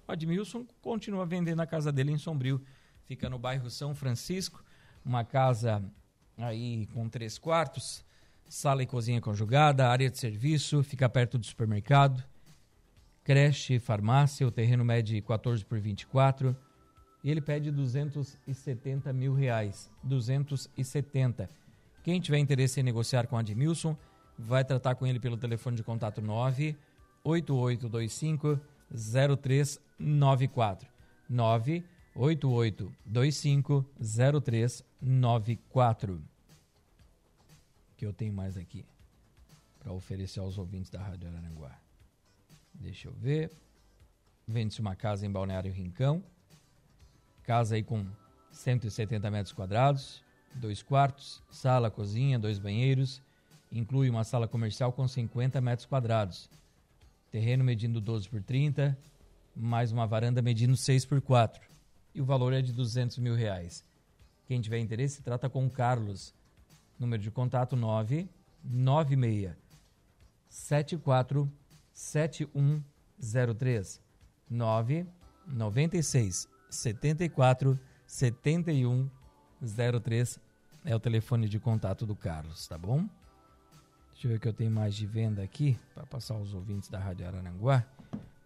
[0.08, 2.60] O Admilson continua vendendo a casa dele em Sombrio,
[3.06, 4.64] fica no bairro São Francisco,
[5.04, 5.80] uma casa
[6.36, 8.04] aí com três quartos,
[8.48, 12.24] sala e cozinha conjugada, área de serviço, fica perto do supermercado,
[13.22, 16.56] creche, farmácia, o terreno mede 14 por 24
[17.22, 19.88] e ele pede 270 mil reais.
[20.02, 21.48] 270.
[22.02, 23.96] Quem tiver interesse em negociar com Admilson,
[24.38, 28.58] vai tratar com ele pelo telefone de contato 98825
[28.90, 30.88] 0394.
[31.28, 36.22] 98825 0394.
[37.96, 38.84] Que eu tenho mais aqui
[39.78, 41.78] para oferecer aos ouvintes da Rádio Araranguá.
[42.72, 43.52] Deixa eu ver.
[44.46, 46.24] Vende-se uma casa em Balneário Rincão.
[47.42, 48.06] Casa aí com
[48.50, 50.24] 170 metros quadrados,
[50.54, 53.20] dois quartos, sala, cozinha, dois banheiros.
[53.74, 56.48] Inclui uma sala comercial com 50 metros quadrados.
[57.32, 58.96] Terreno medindo 12 por 30,
[59.56, 61.60] mais uma varanda medindo 6 por 4.
[62.14, 63.84] E o valor é de 200 mil reais.
[64.46, 66.32] Quem tiver interesse, trata com o Carlos.
[66.96, 69.56] Número de contato 996
[70.48, 71.50] 74
[71.92, 74.00] 7103
[74.48, 79.10] 996 74 71
[80.00, 80.38] 03
[80.84, 83.08] é o telefone de contato do Carlos, tá bom?
[84.24, 86.88] Deixa eu ver o que eu tenho mais de venda aqui para passar aos ouvintes
[86.88, 87.84] da Rádio Arananguá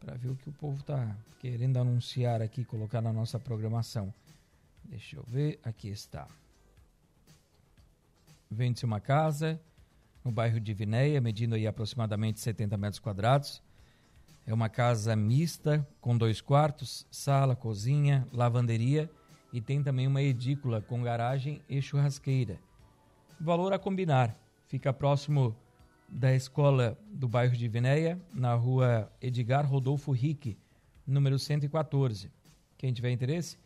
[0.00, 4.12] para ver o que o povo tá querendo anunciar aqui, colocar na nossa programação.
[4.82, 6.26] Deixa eu ver, aqui está.
[8.50, 9.60] Vende-se uma casa
[10.24, 13.62] no bairro de Vinéia, medindo aí aproximadamente 70 metros quadrados.
[14.44, 19.08] É uma casa mista com dois quartos, sala, cozinha, lavanderia
[19.52, 22.58] e tem também uma edícula com garagem e churrasqueira.
[23.40, 24.36] Valor a combinar.
[24.66, 25.56] Fica próximo
[26.08, 30.56] da escola do bairro de Vinéia, na rua Edgar Rodolfo Rique,
[31.06, 32.32] número 114.
[32.76, 33.58] Quem tiver interesse,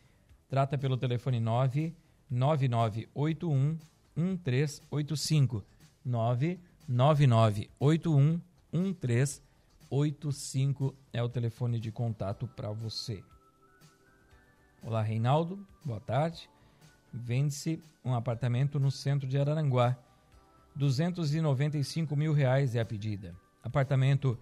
[0.49, 3.78] trata pelo telefone 99981
[4.16, 5.64] 1385
[6.05, 8.40] 99981
[8.72, 13.22] 1385 é o telefone de contato para você.
[14.82, 15.64] Olá, Reinaldo.
[15.84, 16.51] Boa tarde.
[17.12, 19.97] Vende-se um apartamento no centro de Araranguá.
[20.74, 23.34] 295 mil reais é a pedida.
[23.62, 24.38] Apartamento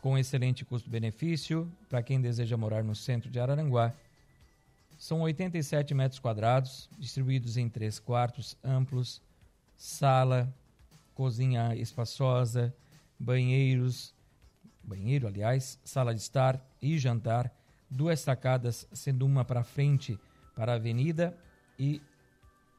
[0.00, 3.92] com excelente custo-benefício para quem deseja morar no centro de Araranguá.
[4.98, 9.22] São 87 metros quadrados, distribuídos em três quartos amplos,
[9.76, 10.54] sala,
[11.14, 12.74] cozinha espaçosa,
[13.18, 14.14] banheiros,
[14.82, 17.54] banheiro, aliás, sala de estar e jantar,
[17.90, 20.18] duas sacadas, sendo uma para frente
[20.54, 21.36] para a avenida
[21.78, 22.00] e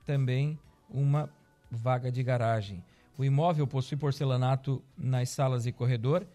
[0.06, 1.30] também uma
[1.72, 2.84] vaga de garagem.
[3.18, 6.28] O imóvel possui porcelanato nas salas e corredor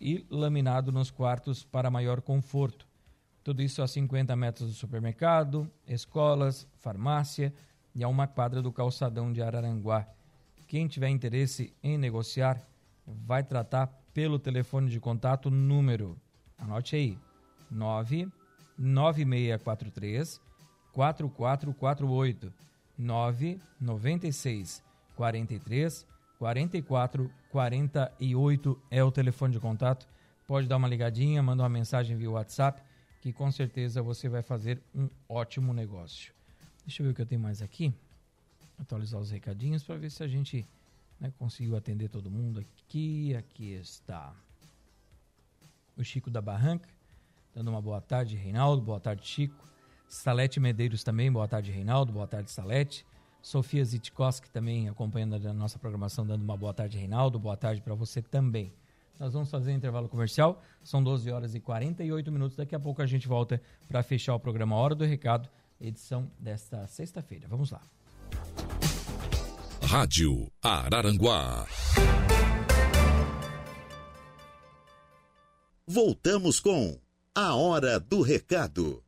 [0.00, 2.86] e laminado nos quartos para maior conforto.
[3.42, 7.52] Tudo isso a 50 metros do supermercado, escolas, farmácia
[7.94, 10.08] e a uma quadra do calçadão de Araranguá.
[10.66, 12.58] Quem tiver interesse em negociar,
[13.06, 16.16] vai tratar pelo telefone de contato número,
[16.56, 17.18] anote aí,
[17.70, 20.40] 99643
[20.92, 22.50] 4448
[22.98, 24.82] 996
[25.16, 26.06] 43
[26.38, 30.08] 44 48 é o telefone de contato.
[30.46, 32.82] Pode dar uma ligadinha, manda uma mensagem via WhatsApp,
[33.20, 36.34] que com certeza você vai fazer um ótimo negócio.
[36.84, 37.94] Deixa eu ver o que eu tenho mais aqui
[38.78, 40.66] atualizar os recadinhos para ver se a gente
[41.18, 43.34] né, conseguiu atender todo mundo aqui.
[43.34, 44.34] Aqui está
[45.96, 46.88] o Chico da Barranca,
[47.54, 48.82] dando uma boa tarde, Reinaldo.
[48.82, 49.68] Boa tarde, Chico.
[50.14, 52.12] Salete Medeiros também, boa tarde, Reinaldo.
[52.12, 53.04] Boa tarde, Salete.
[53.42, 57.36] Sofia Zitkoski também acompanhando a nossa programação, dando uma boa tarde, Reinaldo.
[57.36, 58.72] Boa tarde para você também.
[59.18, 62.56] Nós vamos fazer um intervalo comercial, são 12 horas e 48 minutos.
[62.56, 65.48] Daqui a pouco a gente volta para fechar o programa Hora do Recado,
[65.80, 67.48] edição desta sexta-feira.
[67.48, 67.82] Vamos lá.
[69.82, 71.66] Rádio Araranguá.
[75.88, 77.00] Voltamos com
[77.34, 79.03] A Hora do Recado.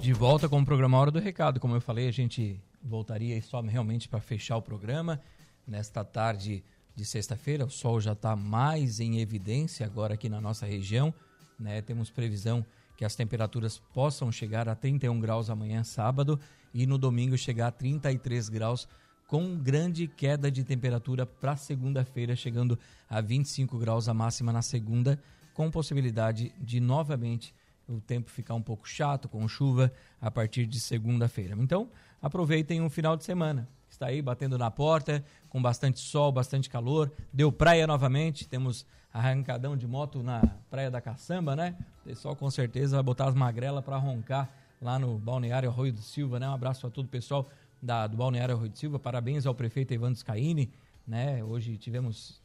[0.00, 1.58] De volta com o programa Hora do Recado.
[1.58, 5.20] Como eu falei, a gente voltaria só realmente para fechar o programa
[5.66, 6.62] nesta tarde
[6.94, 7.66] de sexta-feira.
[7.66, 11.12] O sol já está mais em evidência agora aqui na nossa região.
[11.58, 11.82] Né?
[11.82, 12.64] Temos previsão
[12.96, 16.38] que as temperaturas possam chegar a 31 graus amanhã, sábado,
[16.72, 18.88] e no domingo chegar a 33 graus,
[19.26, 22.78] com grande queda de temperatura para segunda-feira, chegando
[23.10, 25.20] a 25 graus a máxima na segunda,
[25.52, 27.52] com possibilidade de novamente
[27.88, 31.56] o tempo ficar um pouco chato, com chuva, a partir de segunda-feira.
[31.58, 31.88] Então,
[32.20, 33.66] aproveitem o final de semana
[33.98, 37.10] está aí batendo na porta, com bastante sol, bastante calor.
[37.32, 41.74] Deu praia novamente, temos arrancadão de moto na Praia da Caçamba, né?
[42.02, 44.48] O pessoal com certeza vai botar as magrelas para roncar
[44.80, 46.48] lá no Balneário Arroio do Silva, né?
[46.48, 47.48] Um abraço a todo o pessoal
[47.82, 48.98] da, do Balneário Arroio do Silva.
[48.98, 50.70] Parabéns ao prefeito Evandro Scaini,
[51.06, 51.42] né?
[51.42, 52.40] Hoje tivemos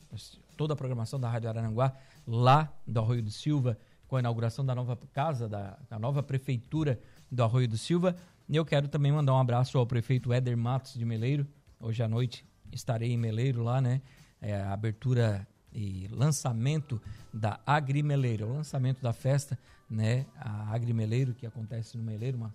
[0.58, 1.94] toda a programação da Rádio Araranguá
[2.26, 3.78] lá do Arroio do Silva,
[4.14, 6.99] com a inauguração da nova casa, da, da nova prefeitura
[7.32, 8.16] do Arroio do Silva.
[8.47, 11.47] E eu quero também mandar um abraço ao prefeito Éder Matos de Meleiro.
[11.80, 14.03] Hoje à noite estarei em Meleiro lá, né?
[14.39, 17.01] É abertura e lançamento
[17.34, 19.57] da Agrimeleiro, o lançamento da festa,
[19.89, 20.28] né?
[20.36, 22.53] A Agrimeleiro que acontece no Meleiro, uma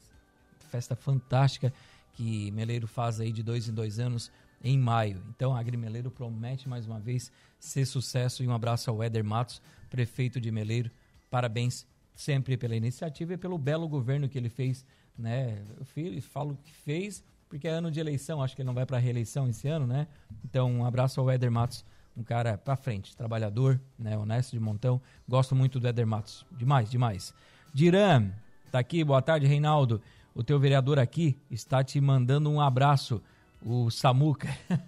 [0.70, 1.74] festa fantástica
[2.12, 4.30] que Meleiro faz aí de dois em dois anos
[4.62, 5.20] em maio.
[5.30, 9.60] Então a Agrimeleiro promete mais uma vez ser sucesso e um abraço ao Éder Matos,
[9.90, 10.88] prefeito de Meleiro.
[11.30, 14.84] Parabéns sempre pela iniciativa e pelo belo governo que ele fez
[15.18, 15.58] né?
[15.76, 18.98] Eu falo que fez porque é ano de eleição, acho que ele não vai para
[18.98, 20.06] reeleição esse ano, né?
[20.44, 21.82] Então, um abraço ao Éder Matos,
[22.14, 25.00] um cara para frente, trabalhador, né, honesto de montão.
[25.26, 27.34] Gosto muito do Éder Matos, demais, demais.
[27.72, 28.30] Diran,
[28.70, 30.00] tá aqui, boa tarde, Reinaldo.
[30.34, 33.22] O teu vereador aqui está te mandando um abraço,
[33.64, 34.54] o Samuca.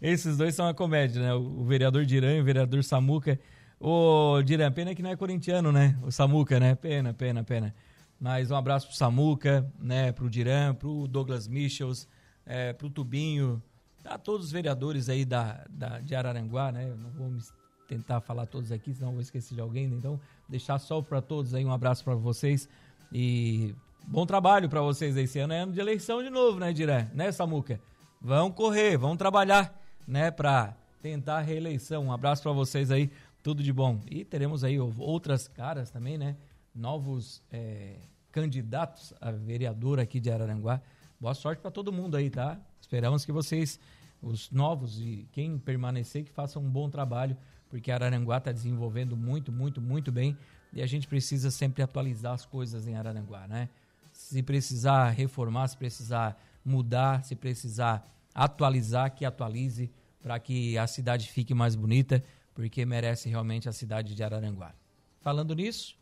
[0.00, 1.34] Esses dois são uma comédia, né?
[1.34, 3.40] O vereador Diran e o vereador Samuca.
[3.82, 5.98] Ô, Diran, pena que não é corintiano, né?
[6.02, 6.74] O Samuca, né?
[6.74, 7.74] Pena, pena, pena.
[8.20, 12.06] Mas um abraço pro Samuca, né, pro Diran, pro Douglas Michels,
[12.44, 13.62] é, pro Tubinho,
[14.04, 16.92] a todos os vereadores aí da, da, de Araranguá, né?
[16.94, 17.40] Não vou me
[17.88, 19.96] tentar falar todos aqui, senão vou esquecer de alguém, né?
[19.96, 22.68] então deixar só para todos aí um abraço para vocês
[23.10, 23.74] e
[24.06, 27.08] bom trabalho para vocês esse ano é ano de eleição de novo, né, Diran?
[27.14, 27.80] Né, Samuca?
[28.20, 29.74] Vão correr, vão trabalhar,
[30.06, 32.04] né, para tentar a reeleição.
[32.04, 33.10] Um abraço para vocês aí,
[33.42, 34.00] tudo de bom.
[34.10, 36.36] E teremos aí outras caras também, né?
[36.74, 37.96] Novos é,
[38.30, 40.80] candidatos a vereador aqui de Araranguá.
[41.18, 42.58] Boa sorte para todo mundo aí, tá?
[42.80, 43.78] Esperamos que vocês,
[44.22, 47.36] os novos e quem permanecer, que façam um bom trabalho,
[47.68, 50.36] porque Araranguá está desenvolvendo muito, muito, muito bem
[50.72, 53.68] e a gente precisa sempre atualizar as coisas em Araranguá, né?
[54.12, 59.90] Se precisar reformar, se precisar mudar, se precisar atualizar, que atualize
[60.22, 62.22] para que a cidade fique mais bonita,
[62.54, 64.74] porque merece realmente a cidade de Araranguá.
[65.20, 65.96] Falando nisso,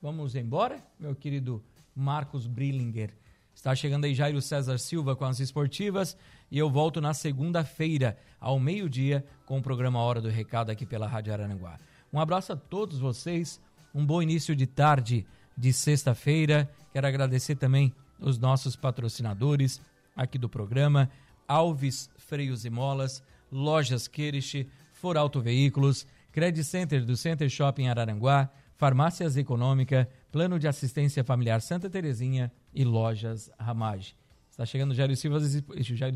[0.00, 1.62] vamos embora, meu querido
[1.94, 3.14] Marcos Brillinger.
[3.54, 6.16] Está chegando aí Jairo César Silva com as esportivas
[6.50, 11.06] e eu volto na segunda-feira, ao meio-dia, com o programa Hora do Recado aqui pela
[11.06, 11.78] Rádio Arananguá.
[12.12, 13.60] Um abraço a todos vocês,
[13.94, 15.26] um bom início de tarde
[15.56, 16.70] de sexta-feira.
[16.92, 19.80] Quero agradecer também os nossos patrocinadores
[20.16, 21.10] aqui do programa,
[21.46, 24.66] Alves Freios e Molas, Lojas Kerish,
[25.04, 31.60] For Auto Veículos, Credit Center do Center Shopping Araranguá, Farmácias Econômica, Plano de Assistência Familiar
[31.60, 34.16] Santa Terezinha e Lojas Ramage.
[34.50, 35.40] Está chegando o Silva,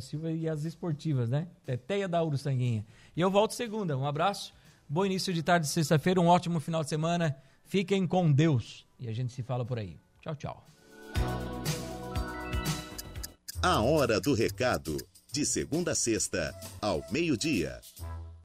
[0.00, 1.48] Silva e as esportivas, né?
[1.66, 2.82] Teteia da Uro Sanguinha.
[3.14, 3.94] E eu volto segunda.
[3.94, 4.54] Um abraço,
[4.88, 7.36] bom início de tarde de sexta-feira, um ótimo final de semana.
[7.66, 9.98] Fiquem com Deus e a gente se fala por aí.
[10.22, 10.66] Tchau, tchau.
[13.60, 14.96] A Hora do Recado,
[15.30, 17.78] de segunda a sexta, ao meio-dia.